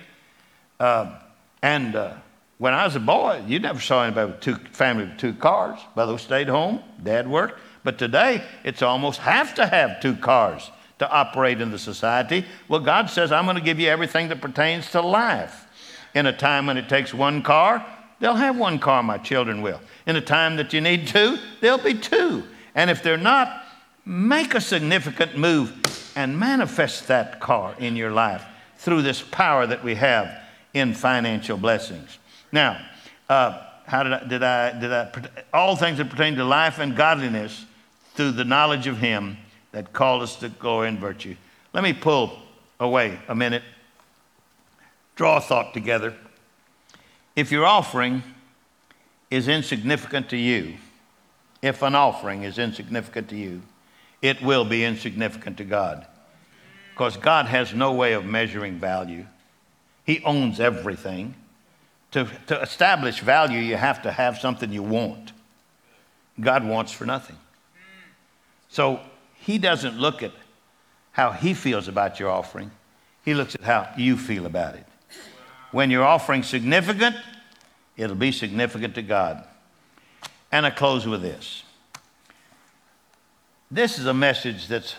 Uh, 0.79 1.19
and 1.61 1.95
uh, 1.95 2.13
when 2.57 2.73
I 2.73 2.85
was 2.85 2.95
a 2.95 2.99
boy, 2.99 3.43
you 3.47 3.59
never 3.59 3.79
saw 3.79 4.03
anybody 4.03 4.31
with 4.31 4.39
two 4.39 4.55
family 4.71 5.05
with 5.05 5.17
two 5.17 5.33
cars. 5.33 5.79
Brother 5.93 6.17
stayed 6.17 6.47
home, 6.47 6.81
dad 7.03 7.27
worked. 7.27 7.59
But 7.83 7.97
today, 7.97 8.43
it's 8.63 8.81
almost 8.81 9.19
have 9.19 9.55
to 9.55 9.65
have 9.65 9.99
two 9.99 10.15
cars 10.15 10.71
to 10.99 11.09
operate 11.09 11.59
in 11.59 11.71
the 11.71 11.79
society. 11.79 12.45
Well, 12.67 12.79
God 12.79 13.09
says, 13.09 13.31
I'm 13.31 13.45
going 13.45 13.57
to 13.57 13.63
give 13.63 13.79
you 13.79 13.89
everything 13.89 14.29
that 14.29 14.39
pertains 14.39 14.91
to 14.91 15.01
life. 15.01 15.65
In 16.13 16.27
a 16.27 16.37
time 16.37 16.67
when 16.67 16.77
it 16.77 16.87
takes 16.87 17.13
one 17.13 17.41
car, 17.41 17.85
they'll 18.21 18.35
have 18.35 18.57
one 18.57 18.79
car, 18.79 19.03
my 19.03 19.17
children 19.17 19.61
will. 19.61 19.81
In 20.07 20.15
a 20.15 20.21
time 20.21 20.55
that 20.55 20.71
you 20.71 20.79
need 20.79 21.07
two, 21.07 21.37
there'll 21.59 21.77
be 21.77 21.95
two. 21.95 22.43
And 22.73 22.89
if 22.89 23.03
they're 23.03 23.17
not, 23.17 23.65
make 24.05 24.55
a 24.55 24.61
significant 24.61 25.37
move 25.37 25.73
and 26.15 26.39
manifest 26.39 27.07
that 27.09 27.41
car 27.41 27.75
in 27.77 27.97
your 27.97 28.11
life 28.11 28.45
through 28.77 29.01
this 29.01 29.21
power 29.21 29.67
that 29.67 29.83
we 29.83 29.95
have 29.95 30.41
in 30.73 30.93
financial 30.93 31.57
blessings. 31.57 32.17
Now, 32.53 32.81
uh, 33.27 33.61
how 33.85 34.03
did 34.03 34.13
I, 34.13 34.23
did 34.23 34.43
I, 34.43 34.79
did 34.79 34.91
I, 34.93 35.11
all 35.53 35.75
things 35.75 35.97
that 35.97 36.09
pertain 36.09 36.35
to 36.35 36.45
life 36.45 36.79
and 36.79 36.95
godliness 36.95 37.65
through 38.13 38.31
the 38.31 38.45
knowledge 38.45 38.87
of 38.87 38.99
Him 38.99 39.37
that 39.71 39.93
called 39.93 40.21
us 40.21 40.35
to 40.37 40.49
glory 40.49 40.89
and 40.89 40.99
virtue. 40.99 41.35
Let 41.73 41.83
me 41.83 41.93
pull 41.93 42.37
away 42.79 43.19
a 43.27 43.35
minute, 43.35 43.63
draw 45.15 45.37
a 45.37 45.41
thought 45.41 45.73
together. 45.73 46.13
If 47.35 47.51
your 47.51 47.65
offering 47.65 48.23
is 49.29 49.47
insignificant 49.47 50.29
to 50.29 50.37
you, 50.37 50.75
if 51.61 51.81
an 51.81 51.95
offering 51.95 52.43
is 52.43 52.57
insignificant 52.57 53.29
to 53.29 53.37
you, 53.37 53.61
it 54.21 54.41
will 54.41 54.65
be 54.65 54.83
insignificant 54.83 55.57
to 55.57 55.63
God. 55.63 56.05
Because 56.93 57.17
God 57.17 57.45
has 57.45 57.73
no 57.73 57.93
way 57.93 58.13
of 58.13 58.25
measuring 58.25 58.77
value, 58.77 59.25
He 60.05 60.21
owns 60.23 60.59
everything. 60.59 61.35
To, 62.11 62.27
to 62.47 62.61
establish 62.61 63.21
value, 63.21 63.59
you 63.59 63.77
have 63.77 64.01
to 64.01 64.11
have 64.11 64.37
something 64.37 64.71
you 64.71 64.83
want. 64.83 65.31
God 66.39 66.65
wants 66.65 66.91
for 66.91 67.05
nothing. 67.05 67.37
So 68.69 68.99
He 69.35 69.57
doesn't 69.57 69.97
look 69.97 70.21
at 70.21 70.33
how 71.13 71.31
He 71.31 71.53
feels 71.53 71.87
about 71.87 72.19
your 72.19 72.29
offering, 72.29 72.71
He 73.23 73.33
looks 73.33 73.55
at 73.55 73.61
how 73.61 73.89
you 73.97 74.17
feel 74.17 74.45
about 74.45 74.75
it. 74.75 74.85
When 75.71 75.89
you're 75.89 76.03
offering 76.03 76.43
significant, 76.43 77.15
it'll 77.97 78.15
be 78.15 78.31
significant 78.31 78.95
to 78.95 79.01
God. 79.01 79.45
And 80.51 80.65
I 80.65 80.69
close 80.69 81.07
with 81.07 81.21
this. 81.21 81.63
This 83.69 83.97
is 83.97 84.05
a 84.05 84.13
message 84.13 84.67
that's 84.67 84.95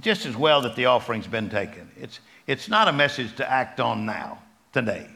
just 0.00 0.26
as 0.26 0.36
well 0.36 0.60
that 0.62 0.76
the 0.76 0.86
offering's 0.86 1.26
been 1.26 1.48
taken. 1.48 1.90
It's, 1.98 2.20
it's 2.46 2.68
not 2.68 2.88
a 2.88 2.92
message 2.92 3.34
to 3.36 3.50
act 3.50 3.80
on 3.80 4.04
now, 4.04 4.38
today. 4.72 5.08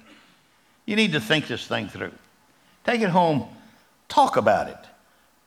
You 0.86 0.96
need 0.96 1.12
to 1.12 1.20
think 1.20 1.46
this 1.46 1.66
thing 1.66 1.88
through. 1.88 2.12
Take 2.84 3.02
it 3.02 3.10
home, 3.10 3.46
talk 4.08 4.38
about 4.38 4.68
it, 4.68 4.78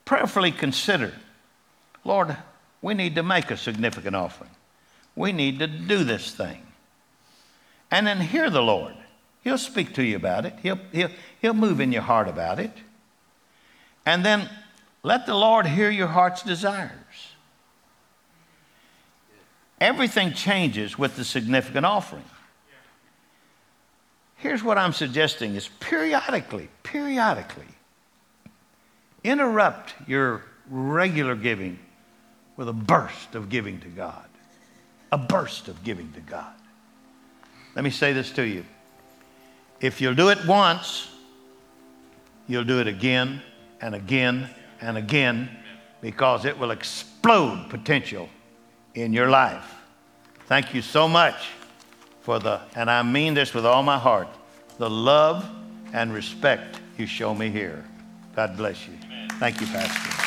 prayerfully 0.05 0.51
consider 0.51 1.13
Lord, 2.03 2.35
we 2.81 2.93
need 2.93 3.15
to 3.15 3.23
make 3.23 3.51
a 3.51 3.57
significant 3.57 4.15
offering. 4.15 4.49
We 5.15 5.31
need 5.31 5.59
to 5.59 5.67
do 5.67 6.03
this 6.03 6.31
thing. 6.33 6.63
And 7.91 8.07
then 8.07 8.21
hear 8.21 8.49
the 8.49 8.63
Lord. 8.63 8.95
He'll 9.43 9.57
speak 9.57 9.93
to 9.95 10.03
you 10.03 10.15
about 10.15 10.45
it, 10.45 10.55
He'll, 10.63 10.79
he'll, 10.91 11.09
he'll 11.41 11.53
move 11.53 11.79
in 11.79 11.91
your 11.91 12.03
heart 12.03 12.27
about 12.27 12.59
it. 12.59 12.71
And 14.05 14.25
then 14.25 14.49
let 15.03 15.25
the 15.25 15.35
Lord 15.35 15.65
hear 15.67 15.89
your 15.89 16.07
heart's 16.07 16.41
desires. 16.41 16.91
Everything 19.79 20.33
changes 20.33 20.97
with 20.97 21.15
the 21.15 21.25
significant 21.25 21.85
offering. 21.85 22.23
Here's 24.37 24.63
what 24.63 24.77
I'm 24.77 24.93
suggesting 24.93 25.55
is 25.55 25.69
periodically, 25.79 26.69
periodically, 26.83 27.67
interrupt 29.23 29.93
your 30.07 30.43
regular 30.69 31.35
giving 31.35 31.77
with 32.57 32.69
a 32.69 32.73
burst 32.73 33.35
of 33.35 33.49
giving 33.49 33.79
to 33.81 33.87
God. 33.87 34.25
A 35.11 35.17
burst 35.17 35.67
of 35.67 35.83
giving 35.83 36.11
to 36.13 36.21
God. 36.21 36.53
Let 37.75 37.83
me 37.83 37.89
say 37.89 38.13
this 38.13 38.31
to 38.31 38.43
you. 38.43 38.65
If 39.79 40.01
you'll 40.01 40.15
do 40.15 40.29
it 40.29 40.45
once, 40.45 41.09
you'll 42.47 42.63
do 42.63 42.79
it 42.79 42.87
again 42.87 43.41
and 43.81 43.95
again 43.95 44.49
and 44.81 44.97
again 44.97 45.49
because 46.01 46.45
it 46.45 46.57
will 46.57 46.71
explode 46.71 47.67
potential 47.69 48.29
in 48.95 49.13
your 49.13 49.29
life. 49.29 49.75
Thank 50.47 50.73
you 50.73 50.81
so 50.81 51.07
much 51.07 51.49
for 52.21 52.39
the, 52.39 52.61
and 52.75 52.89
I 52.89 53.01
mean 53.03 53.33
this 53.33 53.53
with 53.53 53.65
all 53.65 53.83
my 53.83 53.97
heart, 53.97 54.27
the 54.77 54.89
love 54.89 55.49
and 55.93 56.13
respect 56.13 56.79
you 56.97 57.07
show 57.07 57.33
me 57.33 57.49
here. 57.49 57.83
God 58.35 58.57
bless 58.57 58.87
you. 58.87 58.93
Thank 59.39 59.61
you, 59.61 59.67
Pastor. 59.67 60.20